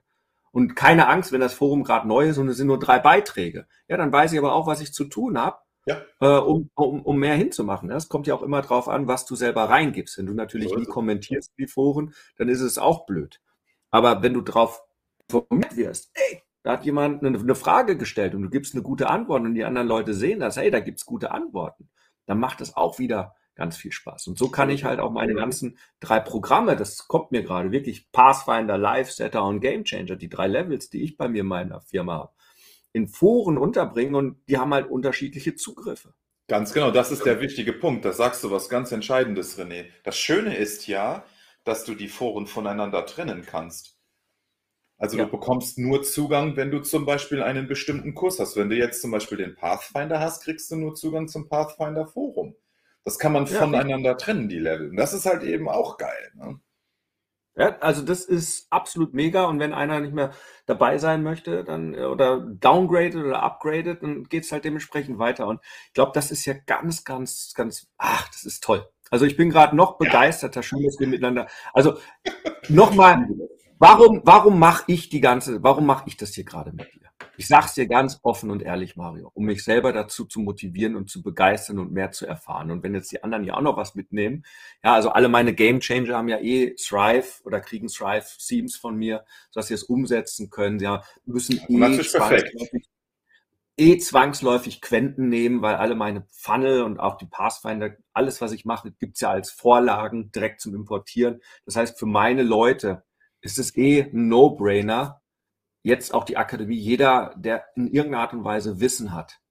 Und 0.53 0.75
keine 0.75 1.09
Angst, 1.09 1.33
wenn 1.33 1.41
das 1.41 1.53
Forum 1.53 1.83
gerade 1.83 2.07
neu 2.07 2.29
ist 2.29 2.37
und 2.37 2.47
es 2.47 2.57
sind 2.57 2.67
nur 2.67 2.79
drei 2.79 2.99
Beiträge. 2.99 3.67
Ja, 3.89 3.97
dann 3.97 4.13
weiß 4.13 4.31
ich 4.31 4.39
aber 4.39 4.53
auch, 4.53 4.67
was 4.67 4.79
ich 4.79 4.93
zu 4.93 5.03
tun 5.05 5.37
habe 5.37 5.57
ja. 5.85 6.01
Äh, 6.21 6.39
um, 6.39 6.69
um, 6.75 7.01
um 7.01 7.17
mehr 7.17 7.35
hinzumachen. 7.35 7.89
Es 7.91 8.07
kommt 8.07 8.27
ja 8.27 8.35
auch 8.35 8.41
immer 8.41 8.61
drauf 8.61 8.87
an, 8.87 9.07
was 9.07 9.25
du 9.25 9.35
selber 9.35 9.69
reingibst. 9.69 10.17
Wenn 10.17 10.27
du 10.27 10.33
natürlich 10.33 10.69
so 10.69 10.77
nie 10.77 10.85
kommentierst 10.85 11.51
die 11.57 11.67
Foren, 11.67 12.13
dann 12.37 12.49
ist 12.49 12.61
es 12.61 12.77
auch 12.77 13.05
blöd. 13.05 13.41
Aber 13.91 14.23
wenn 14.23 14.33
du 14.33 14.41
drauf 14.41 14.81
informiert 15.27 15.75
wirst, 15.75 16.11
ey, 16.13 16.41
da 16.63 16.73
hat 16.73 16.85
jemand 16.85 17.23
eine, 17.23 17.37
eine, 17.37 17.55
Frage 17.55 17.97
gestellt 17.97 18.33
und 18.33 18.43
du 18.43 18.49
gibst 18.49 18.73
eine 18.73 18.83
gute 18.83 19.09
Antwort 19.09 19.43
und 19.43 19.55
die 19.55 19.65
anderen 19.65 19.87
Leute 19.87 20.13
sehen 20.13 20.39
das, 20.39 20.55
hey, 20.55 20.71
da 20.71 20.79
gibt's 20.79 21.05
gute 21.05 21.31
Antworten, 21.31 21.89
dann 22.25 22.39
macht 22.39 22.61
es 22.61 22.77
auch 22.77 22.99
wieder 22.99 23.35
ganz 23.55 23.77
viel 23.77 23.91
Spaß. 23.91 24.27
Und 24.27 24.37
so 24.37 24.49
kann 24.49 24.69
ich 24.69 24.83
halt 24.83 24.99
auch 24.99 25.11
meine 25.11 25.35
ganzen 25.35 25.77
drei 25.99 26.19
Programme, 26.19 26.75
das 26.75 27.07
kommt 27.07 27.31
mir 27.31 27.43
gerade 27.43 27.71
wirklich, 27.71 28.11
Pathfinder, 28.11 28.77
Live 28.77 29.11
Setter 29.11 29.43
und 29.43 29.59
Game 29.59 29.83
Changer, 29.83 30.15
die 30.15 30.29
drei 30.29 30.47
Levels, 30.47 30.89
die 30.89 31.03
ich 31.03 31.17
bei 31.17 31.27
mir 31.27 31.41
in 31.41 31.47
meiner 31.47 31.81
Firma 31.81 32.13
habe, 32.15 32.33
in 32.91 33.07
Foren 33.07 33.57
unterbringen 33.57 34.15
und 34.15 34.37
die 34.47 34.57
haben 34.57 34.73
halt 34.73 34.89
unterschiedliche 34.89 35.55
Zugriffe. 35.55 36.13
Ganz 36.47 36.73
genau, 36.73 36.91
das 36.91 37.11
ist 37.11 37.25
der 37.25 37.39
wichtige 37.39 37.73
Punkt. 37.73 38.03
Da 38.05 38.11
sagst 38.11 38.43
du 38.43 38.51
was 38.51 38.69
ganz 38.69 38.91
Entscheidendes, 38.91 39.57
René. 39.57 39.85
Das 40.03 40.17
Schöne 40.17 40.55
ist 40.57 40.87
ja, 40.87 41.23
dass 41.63 41.85
du 41.85 41.95
die 41.95 42.09
Foren 42.09 42.47
voneinander 42.47 43.05
trennen 43.05 43.43
kannst. 43.45 43.97
Also 44.97 45.17
ja. 45.17 45.25
du 45.25 45.31
bekommst 45.31 45.77
nur 45.77 46.03
Zugang, 46.03 46.55
wenn 46.55 46.71
du 46.71 46.79
zum 46.79 47.05
Beispiel 47.05 47.41
einen 47.41 47.67
bestimmten 47.67 48.13
Kurs 48.13 48.39
hast. 48.39 48.55
Wenn 48.55 48.69
du 48.69 48.75
jetzt 48.75 49.01
zum 49.01 49.11
Beispiel 49.11 49.37
den 49.37 49.55
Pathfinder 49.55 50.19
hast, 50.19 50.43
kriegst 50.43 50.69
du 50.71 50.75
nur 50.75 50.95
Zugang 50.95 51.27
zum 51.27 51.49
Pathfinder 51.49 52.07
Forum. 52.07 52.55
Das 53.05 53.19
kann 53.19 53.33
man 53.33 53.45
ja, 53.45 53.59
voneinander 53.59 54.17
trennen, 54.17 54.47
die 54.49 54.59
Level. 54.59 54.89
Und 54.89 54.97
das 54.97 55.13
ist 55.13 55.25
halt 55.25 55.43
eben 55.43 55.67
auch 55.67 55.97
geil. 55.97 56.31
Ne? 56.35 56.59
Ja, 57.55 57.77
also 57.81 58.01
das 58.01 58.25
ist 58.25 58.65
absolut 58.71 59.13
mega 59.13 59.45
und 59.45 59.59
wenn 59.59 59.73
einer 59.73 59.99
nicht 59.99 60.13
mehr 60.13 60.31
dabei 60.65 60.97
sein 60.97 61.21
möchte, 61.21 61.63
dann 61.63 61.93
äh, 61.93 62.05
oder 62.05 62.39
downgradet 62.39 63.15
oder 63.15 63.43
upgradet, 63.43 64.01
dann 64.01 64.23
geht's 64.23 64.51
halt 64.51 64.65
dementsprechend 64.65 65.19
weiter. 65.19 65.45
Und 65.45 65.59
ich 65.87 65.93
glaube, 65.93 66.13
das 66.15 66.31
ist 66.31 66.45
ja 66.45 66.55
ganz, 66.65 67.03
ganz, 67.03 67.53
ganz, 67.53 67.87
ach, 67.97 68.27
das 68.29 68.43
ist 68.43 68.63
toll. 68.63 68.87
Also 69.11 69.25
ich 69.25 69.37
bin 69.37 69.51
gerade 69.51 69.75
noch 69.75 69.99
begeisterter, 69.99 70.63
schön, 70.63 70.83
dass 70.83 70.99
wir 70.99 71.05
miteinander. 71.07 71.47
Also 71.73 71.99
nochmal, 72.69 73.27
warum, 73.83 74.21
warum 74.23 74.59
mache 74.59 74.83
ich 74.87 75.09
die 75.09 75.19
ganze, 75.19 75.61
warum 75.61 75.85
mache 75.85 76.05
ich 76.07 76.17
das 76.17 76.33
hier 76.33 76.45
gerade 76.45 76.71
mit 76.71 76.93
dir? 76.93 77.09
Ich 77.35 77.47
sag's 77.47 77.73
dir 77.73 77.87
ganz 77.87 78.19
offen 78.23 78.49
und 78.51 78.61
ehrlich, 78.61 78.95
Mario, 78.95 79.31
um 79.33 79.45
mich 79.45 79.63
selber 79.63 79.91
dazu 79.91 80.25
zu 80.25 80.39
motivieren 80.39 80.95
und 80.95 81.09
zu 81.09 81.21
begeistern 81.21 81.79
und 81.79 81.91
mehr 81.91 82.11
zu 82.11 82.25
erfahren. 82.25 82.71
Und 82.71 82.83
wenn 82.83 82.93
jetzt 82.93 83.11
die 83.11 83.23
anderen 83.23 83.43
ja 83.43 83.55
auch 83.55 83.61
noch 83.61 83.75
was 83.75 83.95
mitnehmen, 83.95 84.45
ja, 84.83 84.93
also 84.93 85.09
alle 85.09 85.29
meine 85.29 85.53
Game 85.53 85.79
Changer 85.79 86.17
haben 86.17 86.29
ja 86.29 86.39
eh 86.39 86.75
Thrive 86.75 87.41
oder 87.43 87.59
kriegen 87.59 87.87
Thrive 87.87 88.25
Themes 88.37 88.75
von 88.75 88.95
mir, 88.95 89.25
sodass 89.51 89.67
sie 89.67 89.73
es 89.73 89.83
umsetzen 89.83 90.49
können. 90.49 90.79
Ja, 90.79 91.03
müssen 91.25 91.59
eh 91.67 92.01
zwangsläufig, 92.01 92.89
eh 93.77 93.97
zwangsläufig 93.97 94.81
Quenten 94.81 95.27
nehmen, 95.27 95.61
weil 95.61 95.75
alle 95.75 95.95
meine 95.95 96.25
Funnel 96.29 96.83
und 96.83 96.99
auch 96.99 97.17
die 97.17 97.25
Pathfinder, 97.25 97.95
alles, 98.13 98.41
was 98.41 98.51
ich 98.51 98.63
mache, 98.63 98.91
gibt's 98.91 99.21
ja 99.21 99.31
als 99.31 99.51
Vorlagen 99.51 100.31
direkt 100.31 100.61
zum 100.61 100.75
Importieren. 100.75 101.41
Das 101.65 101.75
heißt, 101.75 101.97
für 101.97 102.05
meine 102.05 102.43
Leute 102.43 103.03
ist 103.43 103.60
es 103.60 103.75
eh 103.77 104.03
ein 104.03 104.27
No-Brainer, 104.29 105.21
jetzt 105.84 106.13
auch 106.13 106.23
die 106.23 106.38
Akademie, 106.38 106.77
jeder, 106.77 107.34
der 107.38 107.65
in 107.75 107.88
irgendeiner 107.88 108.23
Art 108.23 108.34
und 108.34 108.43
Weise 108.43 108.79
Wissen 108.79 109.13
hat, 109.13 109.41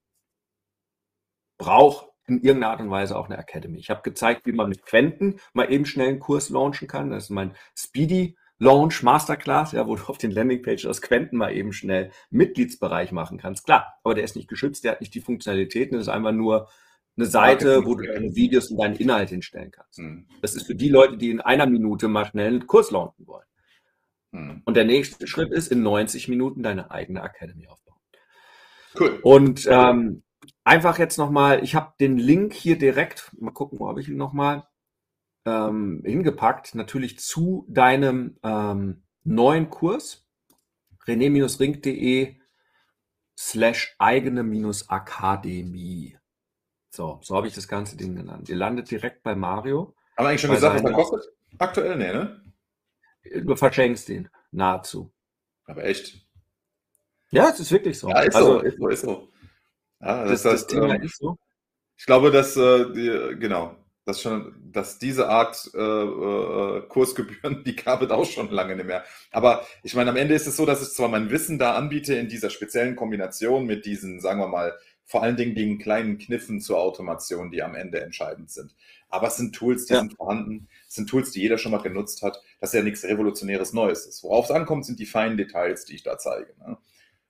braucht 1.59 2.09
in 2.26 2.40
irgendeiner 2.40 2.72
Art 2.72 2.81
und 2.81 2.90
Weise 2.90 3.16
auch 3.16 3.26
eine 3.26 3.37
Academy. 3.37 3.78
Ich 3.78 3.90
habe 3.90 4.02
gezeigt, 4.02 4.46
wie 4.46 4.52
man 4.52 4.68
mit 4.68 4.85
Quenten 4.87 5.38
mal 5.52 5.70
eben 5.70 5.85
schnell 5.85 6.09
einen 6.09 6.20
Kurs 6.20 6.48
launchen 6.48 6.88
kann. 6.88 7.11
Das 7.11 7.24
ist 7.24 7.31
mein 7.31 7.55
Speedy 7.76 8.37
Launch 8.59 9.02
Masterclass, 9.02 9.72
ja, 9.72 9.87
wo 9.87 9.96
du 9.96 10.05
auf 10.05 10.18
den 10.18 10.31
Landingpage 10.31 10.87
aus 10.87 11.02
Quenten 11.02 11.37
mal 11.37 11.55
eben 11.55 11.72
schnell 11.72 12.12
Mitgliedsbereich 12.31 13.11
machen 13.11 13.38
kannst. 13.38 13.64
Klar, 13.64 13.98
aber 14.05 14.14
der 14.14 14.24
ist 14.24 14.37
nicht 14.37 14.48
geschützt, 14.48 14.85
der 14.85 14.92
hat 14.92 15.00
nicht 15.00 15.14
die 15.14 15.20
Funktionalitäten, 15.20 15.98
das 15.98 16.07
ist 16.07 16.12
einfach 16.12 16.33
nur 16.33 16.68
eine 17.16 17.26
Seite, 17.26 17.85
wo 17.85 17.96
du 17.96 18.07
deine 18.07 18.35
Videos 18.35 18.70
und 18.70 18.78
deinen 18.78 18.96
Inhalt 18.96 19.31
hinstellen 19.31 19.72
kannst. 19.72 19.98
Mhm. 19.98 20.28
Das 20.40 20.55
ist 20.55 20.66
für 20.66 20.76
die 20.76 20.88
Leute, 20.88 21.18
die 21.18 21.31
in 21.31 21.40
einer 21.40 21.66
Minute 21.66 22.09
mal 22.09 22.24
schnell 22.24 22.48
einen 22.48 22.66
Kurs 22.66 22.90
launchen 22.90 23.26
wollen. 23.26 23.46
Mhm. 24.32 24.62
Und 24.64 24.76
der 24.76 24.84
nächste 24.84 25.26
Schritt 25.26 25.52
ist, 25.52 25.70
in 25.70 25.82
90 25.82 26.28
Minuten 26.28 26.62
deine 26.62 26.90
eigene 26.90 27.22
Academy 27.22 27.68
aufbauen. 27.68 28.00
Cool. 28.98 29.20
Und 29.22 29.66
ähm, 29.70 30.22
einfach 30.64 30.98
jetzt 30.98 31.18
nochmal, 31.18 31.62
ich 31.62 31.74
habe 31.74 31.92
den 32.00 32.18
Link 32.18 32.52
hier 32.52 32.76
direkt, 32.76 33.30
mal 33.38 33.52
gucken, 33.52 33.78
wo 33.78 33.88
habe 33.88 34.00
ich 34.00 34.08
ihn 34.08 34.16
nochmal, 34.16 34.66
ähm, 35.44 36.02
hingepackt, 36.04 36.74
natürlich 36.74 37.18
zu 37.18 37.66
deinem 37.68 38.38
ähm, 38.42 39.02
neuen 39.24 39.70
Kurs, 39.70 40.26
rené-ring.de 41.06 42.36
slash 43.38 43.94
eigene-akademie. 43.98 46.18
So, 46.90 47.20
so 47.22 47.36
habe 47.36 47.48
ich 47.48 47.54
das 47.54 47.68
ganze 47.68 47.96
Ding 47.96 48.14
genannt. 48.14 48.50
Ihr 48.50 48.56
landet 48.56 48.90
direkt 48.90 49.22
bei 49.22 49.34
Mario. 49.34 49.94
Haben 50.16 50.24
wir 50.24 50.28
eigentlich 50.28 50.42
schon 50.42 50.50
gesagt, 50.50 50.76
was 50.76 50.84
er 50.84 50.92
kostet? 50.92 51.22
Aktuell, 51.58 51.96
nee, 51.96 52.12
ne? 52.12 52.42
Du 53.24 53.56
verschenkst 53.56 54.08
ihn 54.08 54.28
nahezu. 54.50 55.12
Aber 55.64 55.85
echt? 55.85 56.26
Ja, 57.30 57.48
es 57.48 57.61
ist 57.61 57.72
wirklich 57.72 57.98
so. 57.98 58.08
Ja, 58.08 58.20
ist 58.20 58.35
also, 58.35 58.61
so, 58.61 58.61
ist 58.61 58.78
so, 58.78 58.88
ist 58.88 59.00
so. 59.02 59.28
Ja, 60.00 60.24
das, 60.24 60.30
das, 60.30 60.42
das 60.42 60.52
heißt, 60.52 60.70
Thema 60.70 60.94
ähm, 60.94 61.02
ist 61.02 61.18
so. 61.18 61.38
ich 61.96 62.06
glaube, 62.06 62.30
dass 62.30 62.56
äh, 62.56 62.92
die, 62.92 63.38
genau, 63.38 63.76
dass 64.04 64.20
schon, 64.20 64.54
dass 64.72 64.98
diese 64.98 65.28
Art 65.28 65.70
äh, 65.74 65.78
äh, 65.78 66.82
Kursgebühren, 66.88 67.64
die 67.66 67.76
gab 67.76 68.02
es 68.02 68.11
auch 68.11 68.24
schon 68.24 68.50
lange 68.50 68.76
nicht 68.76 68.87
mehr. 68.87 69.04
Aber 69.30 69.66
ich 69.82 69.94
meine, 69.94 70.11
am 70.11 70.16
Ende 70.16 70.35
ist 70.35 70.46
es 70.46 70.56
so, 70.56 70.66
dass 70.66 70.82
ich 70.82 70.92
zwar 70.94 71.08
mein 71.08 71.30
Wissen 71.30 71.58
da 71.58 71.74
anbiete 71.74 72.14
in 72.14 72.28
dieser 72.28 72.50
speziellen 72.50 72.96
Kombination 72.96 73.64
mit 73.64 73.87
diesen, 73.87 74.20
sagen 74.20 74.40
wir 74.40 74.48
mal, 74.48 74.74
vor 75.04 75.22
allen 75.22 75.37
Dingen 75.37 75.54
den 75.54 75.78
kleinen 75.78 76.18
Kniffen 76.18 76.61
zur 76.61 76.78
Automation, 76.78 77.50
die 77.50 77.62
am 77.62 77.74
Ende 77.74 78.00
entscheidend 78.00 78.50
sind. 78.50 78.74
Aber 79.08 79.28
es 79.28 79.37
sind 79.37 79.54
Tools, 79.54 79.87
die 79.87 79.94
Ja. 79.94 80.00
sind 80.00 80.14
vorhanden, 80.14 80.68
es 80.88 80.94
sind 80.94 81.08
Tools, 81.08 81.32
die 81.32 81.40
jeder 81.40 81.58
schon 81.58 81.72
mal 81.72 81.82
genutzt 81.82 82.22
hat. 82.22 82.40
Das 82.62 82.72
ist 82.72 82.79
ja 82.79 82.85
nichts 82.85 83.03
Revolutionäres 83.03 83.72
Neues 83.72 84.07
ist. 84.07 84.22
Worauf 84.22 84.44
es 84.44 84.53
ankommt, 84.53 84.87
sind 84.87 85.01
die 85.01 85.07
feinen 85.07 85.37
Details, 85.37 85.85
die 85.85 85.96
ich 85.96 86.05
da 86.05 86.16
zeige. 86.16 86.55
Ne? 86.61 86.79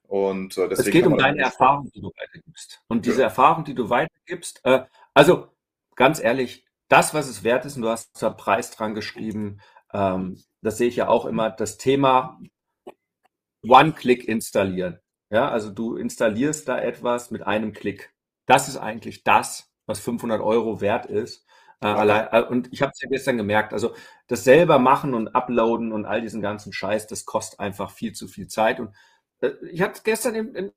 Und 0.03 0.59
äh, 0.59 0.67
Es 0.67 0.85
geht 0.85 1.07
um 1.07 1.17
deine 1.17 1.41
Erfahrung, 1.41 1.91
die 1.91 2.03
du 2.03 2.11
weitergibst. 2.15 2.83
Und 2.87 3.07
diese 3.07 3.23
Ja. 3.23 3.29
Erfahrung, 3.29 3.65
die 3.65 3.75
du 3.75 3.89
weitergibst, 3.89 4.61
äh, 4.65 4.85
also 5.15 5.49
ganz 5.97 6.23
ehrlich, 6.23 6.67
das, 6.89 7.15
was 7.15 7.31
es 7.31 7.45
wert 7.45 7.65
ist, 7.65 7.77
und 7.77 7.83
du 7.83 7.89
hast 7.89 8.23
da 8.23 8.29
Preis 8.29 8.73
dran 8.73 8.95
geschrieben, 8.95 9.63
ähm, 9.95 10.39
das 10.61 10.77
sehe 10.77 10.89
ich 10.89 10.97
ja 10.97 11.09
auch 11.09 11.25
immer, 11.25 11.49
das 11.49 11.79
Thema 11.79 12.39
One-Click 13.67 14.29
installieren. 14.29 15.01
Ja, 15.31 15.49
also 15.49 15.71
du 15.71 15.97
installierst 15.97 16.69
da 16.69 16.79
etwas 16.79 17.31
mit 17.31 17.43
einem 17.47 17.73
Klick. 17.73 18.13
Das 18.45 18.69
ist 18.69 18.77
eigentlich 18.77 19.25
das, 19.25 19.73
was 19.87 19.99
500 19.99 20.43
Euro 20.43 20.83
wert 20.83 21.07
ist. 21.07 21.47
Äh, 21.83 21.87
allein, 21.87 22.29
äh, 22.31 22.43
und 22.43 22.73
ich 22.73 22.81
habe 22.81 22.93
es 22.95 23.01
ja 23.03 23.09
gestern 23.09 23.37
gemerkt, 23.37 23.73
also 23.73 23.95
das 24.29 24.45
selber 24.45 24.79
machen 24.79 25.15
und 25.15 25.35
uploaden 25.35 25.93
und 25.93 26.07
all 26.07 26.21
diesen 26.21 26.41
ganzen 26.41 26.73
Scheiß, 26.73 27.09
das 27.09 27.25
kostet 27.25 27.61
einfach 27.61 27.91
viel 27.91 28.13
zu 28.13 28.29
viel 28.29 28.47
Zeit. 28.47 28.79
Und 28.79 28.95
äh, 29.41 29.51
ich 29.71 29.83
hatte 29.83 30.01
gestern 30.05 30.35
in, 30.35 30.55
in 30.55 30.73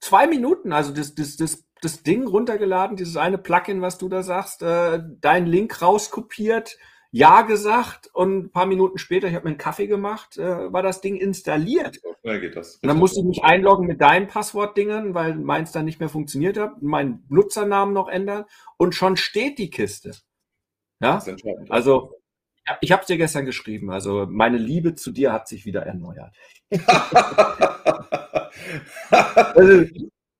zwei 0.00 0.26
Minuten, 0.26 0.72
also 0.72 0.92
das, 0.92 1.14
das, 1.14 1.36
das, 1.36 1.64
das 1.82 2.02
Ding 2.02 2.26
runtergeladen, 2.26 2.96
dieses 2.96 3.16
eine 3.16 3.38
Plugin, 3.38 3.82
was 3.82 3.98
du 3.98 4.08
da 4.08 4.22
sagst, 4.22 4.62
äh, 4.62 5.02
deinen 5.20 5.46
Link 5.46 5.82
rauskopiert, 5.82 6.78
ja 7.14 7.42
gesagt 7.42 8.10
und 8.12 8.38
ein 8.46 8.50
paar 8.50 8.66
Minuten 8.66 8.98
später, 8.98 9.28
ich 9.28 9.34
habe 9.36 9.44
mir 9.44 9.50
einen 9.50 9.58
Kaffee 9.58 9.86
gemacht, 9.86 10.36
äh, 10.36 10.72
war 10.72 10.82
das 10.82 11.00
Ding 11.00 11.14
installiert. 11.14 12.00
Schnell 12.22 12.40
geht 12.40 12.56
das. 12.56 12.80
Und 12.82 12.88
dann 12.88 12.98
musste 12.98 13.20
ich 13.20 13.26
mich 13.26 13.44
einloggen 13.44 13.86
mit 13.86 14.00
deinen 14.00 14.26
Passwortdingern, 14.26 15.14
weil 15.14 15.36
meins 15.36 15.70
dann 15.70 15.84
nicht 15.84 16.00
mehr 16.00 16.08
funktioniert 16.08 16.58
hat, 16.58 16.82
meinen 16.82 17.24
Nutzernamen 17.28 17.94
noch 17.94 18.08
ändern 18.08 18.46
und 18.78 18.96
schon 18.96 19.16
steht 19.16 19.58
die 19.58 19.70
Kiste. 19.70 20.10
Ja, 21.00 21.14
Das 21.14 21.22
ist 21.22 21.28
entscheidend. 21.28 21.70
also 21.70 22.14
ja, 22.66 22.78
ich 22.80 22.90
habe 22.90 23.02
es 23.02 23.06
dir 23.06 23.16
gestern 23.16 23.44
geschrieben, 23.44 23.92
also 23.92 24.26
meine 24.28 24.58
Liebe 24.58 24.96
zu 24.96 25.12
dir 25.12 25.32
hat 25.32 25.46
sich 25.46 25.66
wieder 25.66 25.82
erneuert. 25.82 26.34
Also, 29.20 29.84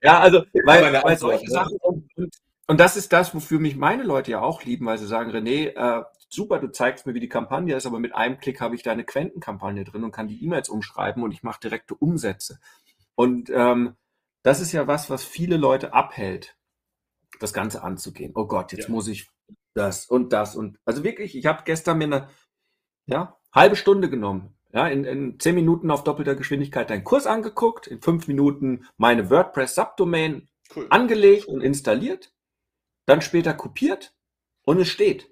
ja, 0.02 0.20
also, 0.20 0.44
weil, 0.64 0.82
meine 0.82 1.02
weil 1.02 1.18
solche 1.18 1.44
ne? 1.44 1.50
Sachen 1.50 1.76
und, 1.82 2.08
und, 2.16 2.34
und 2.66 2.80
das 2.80 2.96
ist 2.96 3.12
das, 3.12 3.34
wofür 3.34 3.58
mich 3.58 3.76
meine 3.76 4.04
Leute 4.04 4.32
ja 4.32 4.40
auch 4.40 4.64
lieben, 4.64 4.86
weil 4.86 4.98
sie 4.98 5.06
sagen, 5.06 5.30
René, 5.30 5.74
äh, 5.74 6.04
super, 6.28 6.58
du 6.58 6.68
zeigst 6.68 7.06
mir, 7.06 7.14
wie 7.14 7.20
die 7.20 7.28
Kampagne 7.28 7.74
ist, 7.74 7.86
aber 7.86 7.98
mit 7.98 8.14
einem 8.14 8.38
Klick 8.38 8.60
habe 8.60 8.74
ich 8.74 8.82
deine 8.82 9.04
Quentenkampagne 9.04 9.84
drin 9.84 10.04
und 10.04 10.12
kann 10.12 10.28
die 10.28 10.42
E-Mails 10.44 10.68
umschreiben 10.68 11.22
und 11.22 11.32
ich 11.32 11.42
mache 11.42 11.60
direkte 11.60 11.94
Umsätze. 11.94 12.58
Und 13.14 13.50
ähm, 13.50 13.96
das 14.42 14.60
ist 14.60 14.72
ja 14.72 14.86
was, 14.86 15.10
was 15.10 15.24
viele 15.24 15.56
Leute 15.56 15.92
abhält, 15.94 16.56
das 17.40 17.52
Ganze 17.52 17.82
anzugehen. 17.82 18.32
Oh 18.34 18.46
Gott, 18.46 18.72
jetzt 18.72 18.88
Ja. 18.88 18.90
muss 18.94 19.08
ich 19.08 19.30
das 19.74 20.06
und 20.06 20.32
das 20.32 20.54
und 20.56 20.78
also 20.84 21.02
wirklich, 21.04 21.36
ich 21.36 21.46
habe 21.46 21.62
gestern 21.64 21.98
mir 21.98 22.04
eine 22.04 22.28
ja, 23.06 23.38
halbe 23.52 23.76
Stunde 23.76 24.08
genommen. 24.10 24.54
Ja, 24.72 24.88
in, 24.88 25.04
in 25.04 25.38
zehn 25.38 25.54
Minuten 25.54 25.90
auf 25.92 26.02
doppelter 26.02 26.34
Geschwindigkeit 26.34 26.90
deinen 26.90 27.04
Kurs 27.04 27.26
angeguckt, 27.28 27.86
in 27.86 28.02
fünf 28.02 28.26
Minuten 28.26 28.86
meine 28.96 29.30
WordPress-Subdomain 29.30 30.48
Cool. 30.74 30.86
angelegt 30.90 31.44
und 31.46 31.60
installiert, 31.60 32.32
dann 33.06 33.20
später 33.20 33.54
kopiert 33.54 34.14
und 34.62 34.80
es 34.80 34.88
steht. 34.88 35.30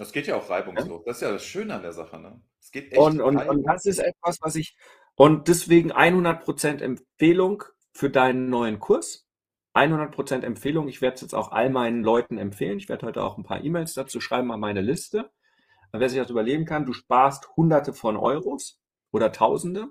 Das 0.00 0.12
geht 0.12 0.26
ja 0.26 0.36
auch 0.36 0.48
reibungslos. 0.48 1.04
Das 1.04 1.16
ist 1.16 1.20
ja 1.20 1.30
das 1.30 1.44
Schöne 1.44 1.74
an 1.74 1.82
der 1.82 1.92
Sache. 1.92 2.18
Ne? 2.18 2.40
Es 2.58 2.70
geht 2.70 2.90
echt 2.90 2.98
Und, 2.98 3.20
und, 3.20 3.36
und 3.36 3.64
das 3.64 3.84
ist 3.84 3.98
etwas, 3.98 4.38
was 4.40 4.56
ich, 4.56 4.74
und 5.14 5.46
deswegen 5.46 5.92
100% 5.92 6.80
Empfehlung 6.80 7.64
für 7.92 8.08
deinen 8.08 8.48
neuen 8.48 8.78
Kurs. 8.78 9.28
100% 9.74 10.42
Empfehlung. 10.42 10.88
Ich 10.88 11.02
werde 11.02 11.16
es 11.16 11.20
jetzt 11.20 11.34
auch 11.34 11.52
all 11.52 11.68
meinen 11.68 12.02
Leuten 12.02 12.38
empfehlen. 12.38 12.78
Ich 12.78 12.88
werde 12.88 13.06
heute 13.06 13.22
auch 13.22 13.36
ein 13.36 13.44
paar 13.44 13.62
E-Mails 13.62 13.92
dazu 13.92 14.22
schreiben 14.22 14.50
an 14.52 14.60
meine 14.60 14.80
Liste. 14.80 15.30
Wer 15.92 16.08
sich 16.08 16.18
das 16.18 16.30
überlegen 16.30 16.64
kann, 16.64 16.86
du 16.86 16.94
sparst 16.94 17.54
Hunderte 17.54 17.92
von 17.92 18.16
Euros 18.16 18.80
oder 19.12 19.32
Tausende 19.32 19.88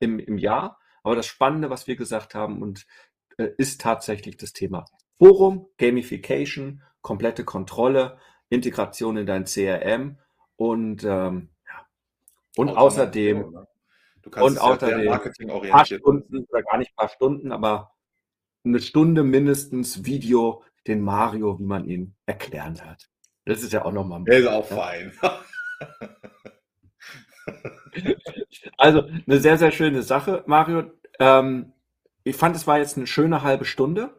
im, 0.00 0.18
im 0.18 0.38
Jahr. 0.38 0.78
Aber 1.02 1.14
das 1.14 1.26
Spannende, 1.26 1.68
was 1.68 1.86
wir 1.86 1.96
gesagt 1.96 2.34
haben, 2.34 2.62
und 2.62 2.86
äh, 3.36 3.50
ist 3.58 3.82
tatsächlich 3.82 4.38
das 4.38 4.54
Thema 4.54 4.86
Forum, 5.18 5.68
Gamification, 5.76 6.82
komplette 7.02 7.44
Kontrolle, 7.44 8.18
Integration 8.52 9.16
in 9.16 9.26
dein 9.26 9.44
CRM 9.44 10.18
und, 10.56 11.04
ähm, 11.04 11.48
ja. 11.66 11.86
und 12.56 12.68
außerdem 12.70 13.50
ne? 13.50 13.66
Du 14.22 14.30
kannst 14.30 14.50
und 14.50 14.58
außerdem 14.58 15.04
paar 15.06 15.16
marketingorientiert 15.16 16.00
Stunden 16.00 16.46
oder 16.48 16.62
gar 16.62 16.78
nicht 16.78 16.94
paar 16.94 17.08
Stunden, 17.08 17.50
aber 17.50 17.92
eine 18.64 18.80
Stunde 18.80 19.24
mindestens 19.24 20.04
Video 20.04 20.62
den 20.86 21.00
Mario, 21.00 21.58
wie 21.58 21.64
man 21.64 21.86
ihn 21.86 22.14
erklären 22.26 22.80
hat. 22.84 23.08
Das 23.44 23.62
ist 23.62 23.72
ja 23.72 23.84
auch 23.84 23.92
nochmal. 23.92 24.22
Der 24.24 24.38
ist 24.38 24.46
auch 24.46 24.70
Ja. 24.70 24.76
fein. 24.76 25.12
Also 28.78 29.02
eine 29.02 29.38
sehr, 29.38 29.58
sehr 29.58 29.70
schöne 29.70 30.02
Sache, 30.02 30.44
Mario. 30.46 30.84
Ähm, 31.18 31.72
ich 32.24 32.36
fand, 32.36 32.56
es 32.56 32.66
war 32.66 32.78
jetzt 32.78 32.96
eine 32.96 33.06
schöne 33.06 33.42
halbe 33.42 33.64
Stunde. 33.64 34.14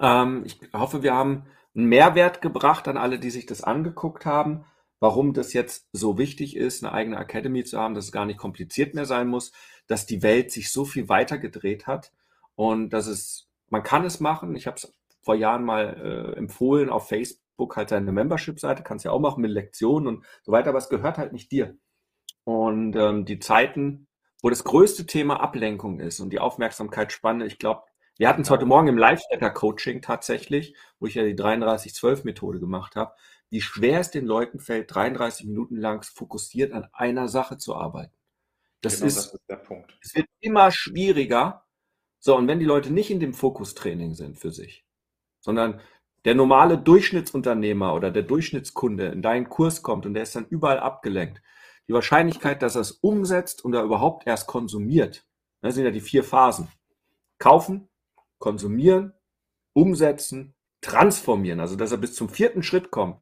Ähm, 0.00 0.42
ich 0.44 0.58
hoffe, 0.72 1.02
wir 1.02 1.14
haben 1.14 1.46
einen 1.74 1.86
Mehrwert 1.86 2.42
gebracht 2.42 2.88
an 2.88 2.96
alle, 2.96 3.18
die 3.18 3.30
sich 3.30 3.46
das 3.46 3.62
angeguckt 3.62 4.26
haben, 4.26 4.64
warum 5.00 5.32
das 5.32 5.52
jetzt 5.52 5.88
so 5.92 6.18
wichtig 6.18 6.56
ist, 6.56 6.84
eine 6.84 6.92
eigene 6.92 7.16
Academy 7.16 7.64
zu 7.64 7.78
haben, 7.78 7.94
dass 7.94 8.06
es 8.06 8.12
gar 8.12 8.26
nicht 8.26 8.38
kompliziert 8.38 8.94
mehr 8.94 9.06
sein 9.06 9.28
muss, 9.28 9.52
dass 9.86 10.06
die 10.06 10.22
Welt 10.22 10.52
sich 10.52 10.70
so 10.70 10.84
viel 10.84 11.08
weiter 11.08 11.38
gedreht 11.38 11.86
hat 11.86 12.12
und 12.54 12.90
dass 12.90 13.06
es, 13.06 13.48
man 13.68 13.82
kann 13.82 14.04
es 14.04 14.20
machen. 14.20 14.54
Ich 14.56 14.66
habe 14.66 14.76
es 14.76 14.94
vor 15.22 15.34
Jahren 15.34 15.64
mal 15.64 16.34
äh, 16.34 16.38
empfohlen 16.38 16.90
auf 16.90 17.08
Facebook, 17.08 17.76
halt 17.76 17.88
seine 17.88 18.12
Membership-Seite, 18.12 18.82
kannst 18.82 19.04
ja 19.04 19.10
auch 19.10 19.20
machen 19.20 19.40
mit 19.40 19.50
Lektionen 19.50 20.06
und 20.06 20.24
so 20.42 20.52
weiter, 20.52 20.70
aber 20.70 20.78
es 20.78 20.88
gehört 20.88 21.18
halt 21.18 21.32
nicht 21.32 21.50
dir. 21.50 21.76
Und 22.44 22.96
ähm, 22.96 23.24
die 23.24 23.38
Zeiten, 23.38 24.06
wo 24.42 24.50
das 24.50 24.64
größte 24.64 25.06
Thema 25.06 25.40
Ablenkung 25.40 26.00
ist 26.00 26.20
und 26.20 26.30
die 26.30 26.40
Aufmerksamkeitsspanne, 26.40 27.46
ich 27.46 27.58
glaube, 27.58 27.82
wir 28.20 28.28
hatten 28.28 28.42
es 28.42 28.50
heute 28.50 28.66
Morgen 28.66 28.88
im 28.88 28.98
Live-Coaching 28.98 30.02
tatsächlich, 30.02 30.76
wo 30.98 31.06
ich 31.06 31.14
ja 31.14 31.24
die 31.24 31.34
33-12-Methode 31.34 32.60
gemacht 32.60 32.94
habe, 32.94 33.14
wie 33.48 33.62
schwer 33.62 33.98
es 33.98 34.10
den 34.10 34.26
Leuten 34.26 34.60
fällt, 34.60 34.94
33 34.94 35.46
Minuten 35.46 35.78
lang 35.78 36.04
fokussiert 36.04 36.74
an 36.74 36.86
einer 36.92 37.28
Sache 37.28 37.56
zu 37.56 37.74
arbeiten. 37.74 38.12
Das 38.82 38.96
genau 38.96 39.06
ist, 39.06 39.16
das 39.16 39.32
ist 39.32 39.48
der 39.48 39.56
Punkt. 39.56 39.96
es 40.02 40.14
wird 40.14 40.26
immer 40.40 40.70
schwieriger. 40.70 41.64
So, 42.18 42.36
und 42.36 42.46
wenn 42.46 42.58
die 42.58 42.66
Leute 42.66 42.92
nicht 42.92 43.10
in 43.10 43.20
dem 43.20 43.32
Fokustraining 43.32 44.12
sind 44.12 44.38
für 44.38 44.50
sich, 44.50 44.84
sondern 45.40 45.80
der 46.26 46.34
normale 46.34 46.76
Durchschnittsunternehmer 46.76 47.94
oder 47.94 48.10
der 48.10 48.24
Durchschnittskunde 48.24 49.06
in 49.06 49.22
deinen 49.22 49.48
Kurs 49.48 49.82
kommt 49.82 50.04
und 50.04 50.12
der 50.12 50.24
ist 50.24 50.36
dann 50.36 50.44
überall 50.44 50.78
abgelenkt, 50.78 51.40
die 51.88 51.94
Wahrscheinlichkeit, 51.94 52.60
dass 52.60 52.74
er 52.74 52.82
es 52.82 52.92
umsetzt 52.92 53.64
und 53.64 53.72
er 53.72 53.82
überhaupt 53.82 54.26
erst 54.26 54.46
konsumiert, 54.46 55.26
das 55.62 55.74
sind 55.74 55.84
ja 55.84 55.90
die 55.90 56.02
vier 56.02 56.22
Phasen. 56.22 56.68
Kaufen, 57.38 57.89
konsumieren, 58.40 59.12
umsetzen, 59.72 60.54
transformieren, 60.80 61.60
also 61.60 61.76
dass 61.76 61.92
er 61.92 61.98
bis 61.98 62.14
zum 62.14 62.28
vierten 62.28 62.64
Schritt 62.64 62.90
kommt, 62.90 63.20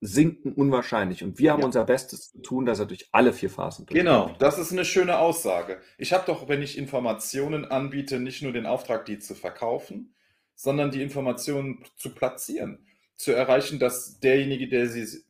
sinken 0.00 0.52
unwahrscheinlich. 0.52 1.22
Und 1.24 1.38
wir 1.38 1.52
haben 1.52 1.60
Ja. 1.60 1.66
unser 1.66 1.84
Bestes 1.84 2.32
zu 2.32 2.42
tun, 2.42 2.66
dass 2.66 2.80
er 2.80 2.86
durch 2.86 3.08
alle 3.12 3.32
vier 3.32 3.48
Phasen 3.48 3.86
durchkommt. 3.86 4.04
Genau, 4.28 4.36
das 4.38 4.58
ist 4.58 4.72
eine 4.72 4.84
schöne 4.84 5.18
Aussage. 5.18 5.80
Ich 5.96 6.12
habe 6.12 6.24
doch, 6.26 6.48
wenn 6.48 6.60
ich 6.60 6.76
Informationen 6.76 7.64
anbiete, 7.64 8.18
nicht 8.18 8.42
nur 8.42 8.52
den 8.52 8.66
Auftrag, 8.66 9.06
die 9.06 9.18
zu 9.20 9.34
verkaufen, 9.34 10.14
sondern 10.54 10.90
die 10.90 11.02
Informationen 11.02 11.84
zu 11.96 12.14
platzieren, 12.14 12.84
zu 13.16 13.32
erreichen, 13.32 13.78
dass 13.78 14.18
derjenige, 14.18 14.68
der 14.68 14.88
sie, 14.88 15.22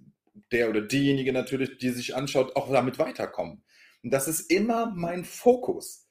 der 0.50 0.70
oder 0.70 0.80
diejenige 0.80 1.32
natürlich, 1.32 1.76
die 1.78 1.90
sich 1.90 2.16
anschaut, 2.16 2.56
auch 2.56 2.70
damit 2.70 2.98
weiterkommen. 2.98 3.62
Und 4.02 4.10
das 4.12 4.26
ist 4.26 4.50
immer 4.50 4.90
mein 4.94 5.24
Fokus. 5.24 6.01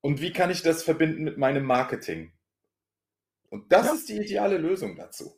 Und 0.00 0.20
wie 0.20 0.32
kann 0.32 0.50
ich 0.50 0.62
das 0.62 0.82
verbinden 0.82 1.24
mit 1.24 1.38
meinem 1.38 1.64
Marketing? 1.64 2.32
Und 3.50 3.70
das 3.72 3.86
Ja. 3.86 3.92
ist 3.94 4.08
die 4.08 4.16
ideale 4.16 4.58
Lösung 4.58 4.96
dazu. 4.96 5.36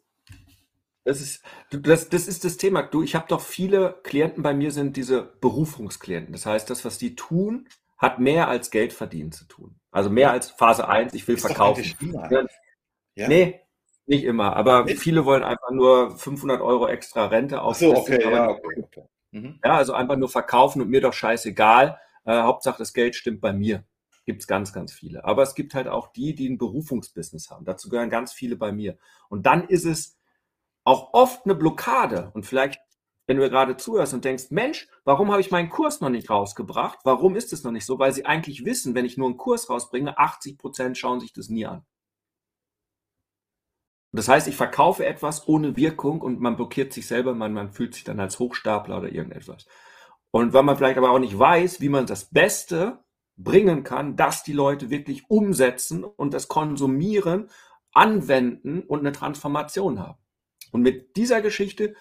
Das 1.05 1.21
ist, 1.21 1.43
das, 1.71 2.09
das 2.11 2.29
ist 2.29 2.45
das 2.45 2.57
Thema. 2.59 2.83
Du, 2.83 3.03
ich 3.03 3.17
habe 3.17 3.27
doch 3.27 3.41
viele 3.41 3.99
Klienten 4.05 4.43
bei 4.45 4.55
mir 4.55 4.71
sind 4.71 4.97
diese 4.97 5.23
Berufungsklienten. 5.41 6.33
Das 6.33 6.47
heißt, 6.47 6.71
das, 6.71 6.85
was 6.85 6.99
die 6.99 7.17
tun, 7.17 7.69
hat 7.99 8.21
mehr 8.21 8.49
als 8.49 8.71
Geld 8.71 8.93
verdienen 8.93 9.33
zu 9.33 9.47
tun. 9.47 9.81
Also 9.91 10.11
mehr 10.11 10.31
als 10.31 10.51
Phase 10.51 10.89
1, 10.89 11.15
ich 11.15 11.27
will 11.27 11.35
Ist 11.37 11.47
verkaufen. 11.47 11.85
Ja. 12.13 12.45
Ja? 13.15 13.29
Nee, 13.29 13.61
nicht 14.07 14.25
immer. 14.25 14.57
Aber 14.57 14.85
Nicht? 14.85 15.01
viele 15.01 15.25
wollen 15.25 15.43
einfach 15.43 15.71
nur 15.71 16.17
500 16.17 16.61
Euro 16.61 16.87
extra 16.89 17.27
Rente 17.27 17.61
Ach 17.61 17.75
so, 17.75 17.95
okay, 17.97 18.21
ja, 18.23 18.49
okay. 18.51 18.85
Mhm. 19.33 19.59
Ja, 19.65 19.77
also 19.77 19.95
einfach 19.95 20.17
nur 20.17 20.29
verkaufen 20.29 20.83
und 20.83 20.89
mir 20.89 21.01
doch 21.01 21.13
scheißegal. 21.13 21.99
Äh, 22.25 22.43
Hauptsache 22.43 22.79
das 22.79 22.93
Geld 22.93 23.17
stimmt 23.17 23.41
bei 23.41 23.53
mir. 23.53 23.85
Gibt's 24.25 24.47
ganz, 24.47 24.73
ganz 24.73 24.93
viele. 24.93 25.25
Aber 25.25 25.43
es 25.43 25.55
gibt 25.55 25.75
halt 25.75 25.89
auch 25.89 26.13
die, 26.13 26.35
die 26.35 26.49
ein 26.49 26.59
Berufungsbusiness 26.59 27.51
haben. 27.51 27.65
Dazu 27.65 27.89
gehören 27.89 28.11
ganz 28.11 28.33
viele 28.33 28.57
bei 28.57 28.71
mir. 28.71 28.99
Und 29.29 29.47
dann 29.47 29.67
ist 29.67 29.85
es 29.85 30.19
auch 30.85 31.13
oft 31.13 31.45
eine 31.45 31.55
Blockade. 31.55 32.31
Und 32.35 32.47
vielleicht, 32.47 32.81
wenn 33.27 33.37
du 33.37 33.49
gerade 33.51 33.77
zuhörst 33.77 34.15
und 34.15 34.25
denkst, 34.25 34.51
Mensch, 34.51 34.89
warum 35.05 35.31
habe 35.33 35.41
ich 35.41 35.51
meinen 35.51 35.71
Kurs 35.71 36.01
noch 36.01 36.09
nicht 36.09 36.31
rausgebracht? 36.31 37.01
Warum 37.05 37.35
ist 37.35 37.53
es 37.53 37.65
noch 37.65 37.73
nicht 37.73 37.87
so? 37.87 37.99
Weil 37.99 38.13
sie 38.13 38.27
eigentlich 38.27 38.65
wissen, 38.65 38.95
wenn 38.95 39.05
ich 39.05 39.17
nur 39.17 39.29
einen 39.29 39.37
Kurs 39.37 39.69
rausbringe, 39.69 40.17
80 40.19 40.59
Prozent 40.59 40.99
schauen 40.99 41.21
sich 41.21 41.33
das 41.33 41.49
nie 41.49 41.67
an. 41.67 41.85
Das 44.13 44.29
heißt, 44.29 44.47
ich 44.47 44.57
verkaufe 44.57 45.07
etwas 45.07 45.49
ohne 45.49 45.77
Wirkung 45.77 46.21
und 46.21 46.39
man 46.39 46.57
blockiert 46.57 46.93
sich 46.93 47.07
selber, 47.07 47.35
man, 47.35 47.55
man 47.55 47.73
fühlt 47.73 47.95
sich 47.95 48.05
dann 48.05 48.21
als 48.21 48.39
Hochstapler 48.39 48.99
oder 48.99 49.11
irgendetwas. 49.11 49.67
Und 50.31 50.53
weil 50.53 50.63
man 50.63 50.77
vielleicht 50.77 50.99
aber 50.99 51.11
auch 51.11 51.19
nicht 51.19 51.39
weiß, 51.39 51.81
wie 51.81 51.89
man 51.89 52.07
das 52.07 52.27
Beste 52.27 53.03
bringen 53.45 53.85
kann, 53.85 54.17
dass 54.17 54.43
die 54.43 54.53
Leute 54.53 54.91
wirklich 54.91 55.29
umsetzen 55.29 56.05
und 56.05 56.35
das 56.35 56.49
konsumieren, 56.49 57.51
anwenden 57.93 58.83
und 58.83 59.01
eine 59.01 59.13
Transformation 59.13 60.01
haben. 60.01 60.19
Und 60.71 60.83
mit 60.83 61.17
dieser 61.17 61.43
Geschichte 61.43 61.95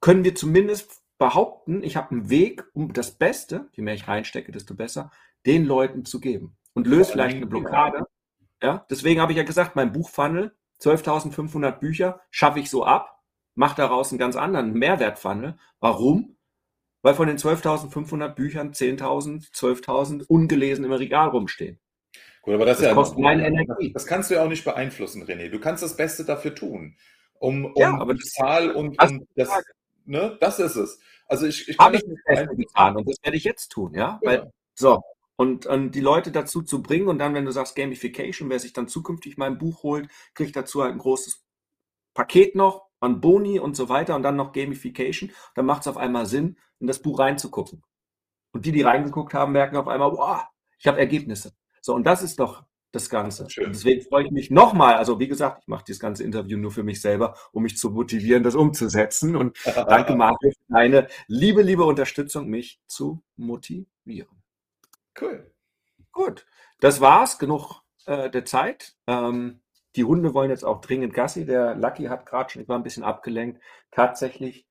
können 0.00 0.24
wir 0.24 0.34
zumindest 0.34 1.02
behaupten, 1.18 1.82
ich 1.82 1.96
habe 1.96 2.10
einen 2.10 2.30
Weg, 2.30 2.64
um 2.74 2.92
das 2.92 3.12
Beste, 3.12 3.68
je 3.72 3.82
mehr 3.82 3.94
ich 3.94 4.08
reinstecke, 4.08 4.52
desto 4.52 4.74
besser, 4.74 5.10
den 5.46 5.64
Leuten 5.64 6.04
zu 6.04 6.20
geben. 6.20 6.56
Und 6.74 6.86
löse 6.86 7.12
vielleicht 7.12 7.36
eine 7.36 7.46
Blockade. 7.46 8.06
Ja, 8.62 8.86
deswegen 8.90 9.20
habe 9.20 9.32
ich 9.32 9.38
ja 9.38 9.44
gesagt, 9.44 9.76
mein 9.76 9.92
Buchfunnel 9.92 10.54
12.500 10.80 11.72
Bücher 11.78 12.20
schaffe 12.30 12.60
ich 12.60 12.68
so 12.68 12.84
ab, 12.84 13.22
mache 13.54 13.76
daraus 13.76 14.10
einen 14.10 14.18
ganz 14.18 14.36
anderen 14.36 14.72
Mehrwertfunnel. 14.74 15.56
Warum? 15.80 16.35
Weil 17.06 17.14
von 17.14 17.28
den 17.28 17.38
12.500 17.38 18.30
Büchern 18.30 18.72
10.000, 18.72 19.52
12.000 19.52 20.26
ungelesen 20.26 20.84
im 20.84 20.90
Regal 20.90 21.28
rumstehen. 21.28 21.78
Gut, 22.42 22.54
aber 22.54 22.66
das, 22.66 22.78
das 22.78 22.88
ja 22.88 22.94
kostet 22.94 23.20
meine 23.20 23.46
Energie. 23.46 23.92
Das 23.92 24.06
kannst 24.06 24.28
du 24.28 24.34
ja 24.34 24.42
auch 24.42 24.48
nicht 24.48 24.64
beeinflussen, 24.64 25.22
René. 25.22 25.48
Du 25.48 25.60
kannst 25.60 25.84
das 25.84 25.96
Beste 25.96 26.24
dafür 26.24 26.56
tun, 26.56 26.96
um, 27.38 27.66
um 27.66 27.72
ja, 27.76 27.96
aber 27.96 28.14
die 28.14 28.24
Zahl 28.24 28.72
und, 28.72 29.00
und 29.00 29.28
das, 29.36 29.50
ne, 30.04 30.36
das 30.40 30.58
ist 30.58 30.74
es. 30.74 30.98
Also 31.28 31.46
ich, 31.46 31.68
ich 31.68 31.78
habe 31.78 31.94
ich 31.94 32.02
das 32.02 32.18
Beste 32.26 32.56
getan 32.56 32.96
und 32.96 33.08
das 33.08 33.18
werde 33.22 33.36
ich 33.36 33.44
jetzt 33.44 33.68
tun, 33.68 33.94
ja, 33.94 34.18
ja. 34.20 34.28
weil 34.28 34.52
so 34.74 35.00
und, 35.36 35.64
und 35.64 35.92
die 35.92 36.00
Leute 36.00 36.32
dazu 36.32 36.62
zu 36.62 36.82
bringen 36.82 37.06
und 37.06 37.20
dann, 37.20 37.34
wenn 37.34 37.44
du 37.44 37.52
sagst 37.52 37.76
Gamification, 37.76 38.50
wer 38.50 38.58
sich 38.58 38.72
dann 38.72 38.88
zukünftig 38.88 39.36
mein 39.36 39.58
Buch 39.58 39.84
holt, 39.84 40.08
kriegt 40.34 40.56
dazu 40.56 40.82
halt 40.82 40.90
ein 40.90 40.98
großes 40.98 41.44
Paket 42.14 42.56
noch 42.56 42.85
an 43.00 43.20
Boni 43.20 43.58
und 43.58 43.76
so 43.76 43.88
weiter 43.88 44.16
und 44.16 44.22
dann 44.22 44.36
noch 44.36 44.52
Gamification, 44.52 45.30
dann 45.54 45.66
macht 45.66 45.82
es 45.82 45.88
auf 45.88 45.96
einmal 45.96 46.26
Sinn, 46.26 46.56
in 46.80 46.86
das 46.86 47.00
Buch 47.00 47.18
reinzugucken. 47.18 47.82
Und 48.52 48.64
die, 48.64 48.72
die 48.72 48.82
reingeguckt 48.82 49.34
haben, 49.34 49.52
merken 49.52 49.76
auf 49.76 49.88
einmal, 49.88 50.12
wow, 50.12 50.44
ich 50.78 50.86
habe 50.86 50.98
Ergebnisse. 50.98 51.52
So, 51.80 51.94
und 51.94 52.04
das 52.04 52.22
ist 52.22 52.40
doch 52.40 52.64
das 52.92 53.10
Ganze. 53.10 53.48
Schön. 53.50 53.72
Deswegen 53.72 54.02
freue 54.02 54.24
ich 54.24 54.30
mich 54.30 54.50
nochmal, 54.50 54.94
also 54.94 55.20
wie 55.20 55.28
gesagt, 55.28 55.60
ich 55.62 55.68
mache 55.68 55.84
dieses 55.84 56.00
ganze 56.00 56.24
Interview 56.24 56.56
nur 56.56 56.70
für 56.70 56.82
mich 56.82 57.00
selber, 57.00 57.36
um 57.52 57.62
mich 57.62 57.76
zu 57.76 57.90
motivieren, 57.90 58.42
das 58.42 58.54
umzusetzen. 58.54 59.36
Und 59.36 59.56
danke, 59.64 60.16
Marco, 60.16 60.50
für 60.50 60.72
deine 60.72 61.08
liebe, 61.26 61.62
liebe 61.62 61.84
Unterstützung, 61.84 62.48
mich 62.48 62.80
zu 62.86 63.22
motivieren. 63.36 64.42
Cool. 65.20 65.50
Gut, 66.12 66.46
das 66.80 67.00
war's. 67.00 67.38
Genug 67.38 67.82
äh, 68.06 68.30
der 68.30 68.44
Zeit. 68.44 68.96
Ähm, 69.06 69.60
die 69.96 70.04
Hunde 70.04 70.34
wollen 70.34 70.50
jetzt 70.50 70.64
auch 70.64 70.80
dringend 70.80 71.14
Gassi. 71.14 71.46
Der 71.46 71.74
Lucky 71.74 72.04
hat 72.04 72.26
gerade 72.26 72.50
schon, 72.50 72.62
ich 72.62 72.68
war 72.68 72.76
ein 72.76 72.82
bisschen 72.82 73.04
abgelenkt, 73.04 73.60
tatsächlich 73.90 74.66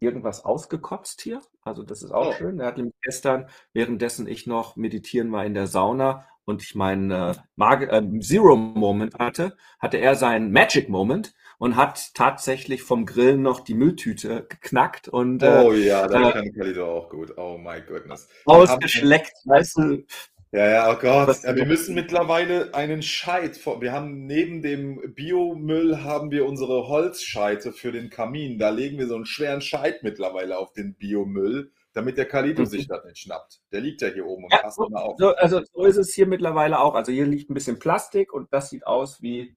irgendwas 0.00 0.44
ausgekotzt 0.44 1.20
hier. 1.22 1.40
Also 1.62 1.82
das 1.82 2.02
ist 2.02 2.10
auch 2.10 2.28
oh. 2.28 2.32
schön. 2.32 2.60
Er 2.60 2.66
hat 2.66 2.76
nämlich 2.76 2.94
gestern, 3.02 3.48
währenddessen 3.72 4.26
ich 4.26 4.46
noch 4.46 4.76
meditieren 4.76 5.32
war 5.32 5.44
in 5.44 5.54
der 5.54 5.66
Sauna 5.66 6.26
und 6.44 6.62
ich 6.62 6.74
meinen 6.74 7.10
äh, 7.10 7.34
äh, 7.58 8.20
Zero 8.20 8.56
Moment 8.56 9.18
hatte, 9.18 9.56
hatte 9.78 9.98
er 9.98 10.14
seinen 10.14 10.52
Magic 10.52 10.88
Moment 10.88 11.34
und 11.58 11.76
hat 11.76 12.14
tatsächlich 12.14 12.82
vom 12.82 13.06
Grillen 13.06 13.42
noch 13.42 13.60
die 13.60 13.74
Mülltüte 13.74 14.46
geknackt 14.48 15.08
und 15.08 15.42
äh, 15.42 15.62
Oh 15.64 15.72
ja, 15.72 16.06
das 16.06 16.28
äh, 16.28 16.32
kann 16.32 16.52
Kalido 16.52 16.98
auch 16.98 17.08
gut. 17.08 17.36
Oh 17.36 17.58
my 17.58 17.80
goodness. 17.80 18.28
Ausgeschleckt, 18.44 19.32
weißt 19.44 19.78
du. 19.78 20.04
Ja, 20.52 20.68
ja, 20.68 20.90
oh 20.90 20.98
Gott. 20.98 21.42
Ja, 21.42 21.54
wir 21.54 21.66
müssen 21.66 21.94
mittlerweile 21.94 22.72
einen 22.74 23.02
Scheit 23.02 23.56
vor. 23.56 23.80
Wir 23.80 23.92
haben 23.92 24.26
neben 24.26 24.62
dem 24.62 25.14
Biomüll 25.14 26.02
haben 26.04 26.30
wir 26.30 26.46
unsere 26.46 26.88
Holzscheite 26.88 27.72
für 27.72 27.92
den 27.92 28.10
Kamin. 28.10 28.58
Da 28.58 28.70
legen 28.70 28.98
wir 28.98 29.06
so 29.06 29.16
einen 29.16 29.26
schweren 29.26 29.60
Scheit 29.60 30.02
mittlerweile 30.02 30.56
auf 30.56 30.72
den 30.72 30.94
Biomüll, 30.94 31.72
damit 31.92 32.16
der 32.16 32.26
Kalido 32.26 32.62
mhm. 32.62 32.66
sich 32.66 32.86
das 32.86 33.04
nicht 33.04 33.18
schnappt. 33.18 33.60
Der 33.72 33.80
liegt 33.80 34.02
ja 34.02 34.08
hier 34.08 34.24
oben 34.24 34.44
und 34.44 34.52
ja, 34.52 34.58
passt 34.58 34.78
immer 34.78 35.02
auf. 35.02 35.16
So, 35.18 35.34
also 35.34 35.62
so 35.64 35.84
ist 35.84 35.96
es 35.96 36.14
hier 36.14 36.26
mittlerweile 36.26 36.78
auch. 36.78 36.94
Also 36.94 37.12
hier 37.12 37.26
liegt 37.26 37.50
ein 37.50 37.54
bisschen 37.54 37.78
Plastik 37.78 38.32
und 38.32 38.52
das 38.52 38.70
sieht 38.70 38.86
aus 38.86 39.20
wie 39.20 39.56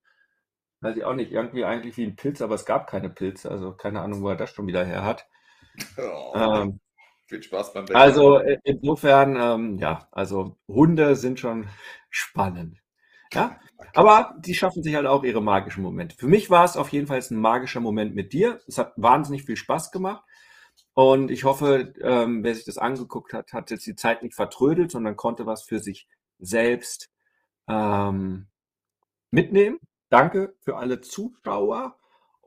Weiß 0.82 0.95
ich 0.95 1.04
auch 1.04 1.13
nicht, 1.13 1.32
irgendwie 1.32 1.65
eigentlich 1.65 1.97
wie 1.97 2.06
ein 2.06 2.15
Pilz, 2.15 2.41
aber 2.41 2.56
es 2.56 2.65
gab 2.65 2.88
keine 2.88 3.10
Pilze, 3.10 3.52
also 3.52 3.73
keine 3.73 3.99
Ahnung, 4.02 4.21
wo 4.21 4.30
er 4.30 4.38
das 4.38 4.52
schon 4.52 4.67
wieder 4.67 4.86
her 4.86 5.04
hat. 5.04 5.28
Oh, 5.97 6.34
ähm, 6.36 6.80
viel 7.30 7.42
Spaß 7.42 7.74
beim 7.74 7.88
Wecken. 7.88 7.96
Also 7.96 8.39
äh, 8.39 8.60
insofern, 8.63 9.38
ähm, 9.39 9.78
ja, 9.78 10.08
also 10.12 10.58
Hunde 10.68 11.15
sind 11.15 11.39
schon 11.39 11.68
spannend. 12.10 12.82
Ja, 13.32 13.60
aber 13.94 14.36
die 14.39 14.56
schaffen 14.56 14.82
sich 14.82 14.96
halt 14.96 15.06
auch 15.06 15.24
ihre 15.24 15.42
magischen 15.42 15.84
Momente. 15.84 16.15
Für 16.15 16.28
mich 16.28 16.50
war 16.50 16.65
es 16.65 16.76
auf 16.76 16.89
jeden 16.89 17.06
Fall 17.06 17.22
ein 17.30 17.38
magischer 17.38 17.80
Moment 17.80 18.15
mit 18.15 18.34
dir. 18.34 18.60
Es 18.68 18.80
hat 18.80 18.94
wahnsinnig 18.98 19.44
viel 19.44 19.56
Spaß 19.56 19.92
gemacht. 19.92 20.24
Und 20.94 21.30
ich 21.30 21.44
hoffe, 21.44 21.94
ähm, 22.02 22.44
wer 22.44 22.56
sich 22.56 22.65
das 22.65 22.80
angeguckt 22.80 23.34
hat, 23.34 23.54
hat 23.54 23.70
jetzt 23.70 23.86
die 23.86 23.96
Zeit 23.96 24.24
nicht 24.24 24.34
vertrödelt, 24.34 24.92
sondern 24.92 25.15
konnte 25.15 25.46
was 25.46 25.63
für 25.63 25.80
sich 25.80 26.08
selbst 26.39 27.10
ähm, 27.68 28.48
mitnehmen. 29.30 29.80
Danke 30.10 30.56
für 30.62 30.78
alle 30.78 31.02
Zuschauer 31.02 31.96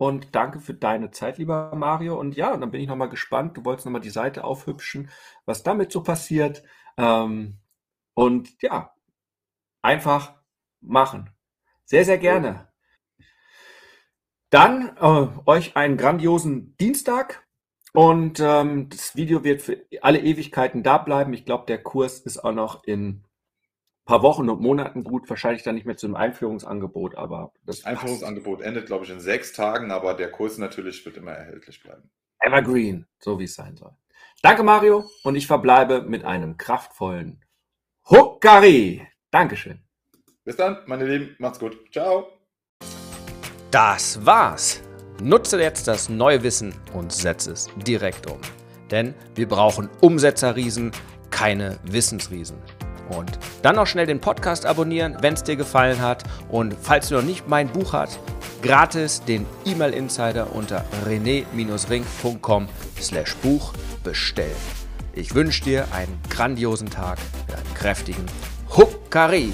und 0.03 0.35
danke 0.35 0.59
für 0.59 0.75
deine 0.75 1.13
Zeit, 1.13 1.39
lieber 1.39 1.73
Mario. 1.77 2.19
Und 2.19 2.35
ja, 2.35 2.57
dann 2.57 2.73
bin 2.73 2.81
ich 2.81 2.89
nochmal 2.89 3.09
gespannt. 3.09 3.57
Du 3.57 3.65
wolltest 3.65 3.87
nochmal 3.87 4.01
die 4.01 4.11
Seite 4.11 4.43
aufhübschen, 4.43 5.11
was 5.47 5.63
damit 5.63 5.93
so 5.93 6.03
passiert. 6.03 6.65
Ähm, 6.97 7.61
und 8.13 8.61
ja, 8.61 8.97
einfach 9.81 10.35
machen. 10.81 11.31
Sehr, 11.85 12.05
sehr 12.05 12.19
gerne. 12.19 12.69
Dann 14.51 14.97
äh, 14.97 15.29
euch 15.47 15.77
einen 15.77 15.97
grandiosen 15.97 16.77
Dienstag. 16.79 17.47
Und 17.93 18.41
ähm, 18.41 18.89
das 18.89 19.15
Video 19.15 19.45
wird 19.45 19.63
für 19.63 19.87
alle 20.01 20.19
Ewigkeiten 20.19 20.83
da 20.83 20.99
bleiben. 20.99 21.33
Ich 21.33 21.45
glaube, 21.45 21.67
der 21.67 21.81
Kurs 21.81 22.19
ist 22.19 22.39
auch 22.45 22.51
noch 22.51 22.83
in 22.83 23.23
paar 24.05 24.23
Wochen 24.23 24.49
und 24.49 24.61
Monaten 24.61 25.05
gut, 25.05 25.29
wahrscheinlich 25.31 25.63
dann 25.63 25.75
nicht 25.75 25.87
mehr 25.87 25.97
zu 25.97 26.07
einem 26.07 26.17
Einführungsangebot, 26.17 27.15
aber 27.15 27.53
das 27.65 27.85
Einführungsangebot 27.85 28.59
passt. 28.59 28.69
endet, 28.69 28.87
glaube 28.87 29.05
ich, 29.05 29.11
in 29.11 29.21
sechs 29.21 29.53
Tagen, 29.53 29.91
aber 29.91 30.15
der 30.15 30.31
Kurs 30.31 30.59
natürlich 30.59 31.05
wird 31.05 31.17
immer 31.17 31.33
erhältlich 31.33 31.83
bleiben. 31.83 32.11
Evergreen, 32.41 33.07
so 33.21 33.39
wie 33.39 33.45
es 33.45 33.55
sein 33.55 33.77
soll. 33.77 33.93
Danke, 34.43 34.65
Mario, 34.65 35.05
und 35.23 35.37
ich 35.37 35.47
verbleibe 35.47 36.03
mit 36.03 36.25
einem 36.25 36.57
kraftvollen 36.57 37.45
Huckari. 38.11 39.07
Dankeschön. 39.31 39.81
Bis 40.45 40.57
dann, 40.57 40.79
meine 40.87 41.07
Lieben, 41.07 41.37
macht's 41.39 41.61
gut. 41.61 41.79
Ciao. 41.93 42.27
Das 43.71 44.25
war's. 44.27 44.83
Nutze 45.23 45.61
jetzt 45.61 45.87
das 45.87 46.09
neue 46.09 46.43
Wissen 46.43 46.75
und 46.93 47.13
setze 47.13 47.53
es 47.53 47.71
direkt 47.87 48.29
um. 48.29 48.41
Denn 48.91 49.15
wir 49.37 49.47
brauchen 49.47 49.89
Umsetzerriesen, 50.01 50.91
keine 51.31 51.79
Wissensriesen. 51.85 52.59
Und 53.19 53.39
dann 53.63 53.77
noch 53.77 53.87
schnell 53.87 54.07
den 54.07 54.21
Podcast 54.21 54.67
abonnieren, 54.67 55.17
wenn 55.21 55.35
es 55.35 55.43
dir 55.43 55.57
gefallen 55.57 56.01
hat. 56.01 56.25
Und 56.49 56.75
falls 56.81 57.09
du 57.09 57.17
noch 57.17 57.23
nicht 57.23 57.49
mein 57.49 57.69
Buch 57.69 57.93
hast, 57.93 58.19
gratis 58.63 59.23
den 59.23 59.47
E-Mail 59.65 59.93
Insider 59.93 60.55
unter 60.55 60.85
rené-ring.com 61.07 62.69
slash 63.01 63.37
Buch 63.37 63.73
bestellen. 64.03 64.57
Ich 65.15 65.35
wünsche 65.35 65.63
dir 65.63 65.87
einen 65.93 66.19
grandiosen 66.31 66.89
Tag 66.89 67.19
mit 67.47 67.57
einem 67.57 67.75
kräftigen 67.75 68.25
Huckari. 68.77 69.53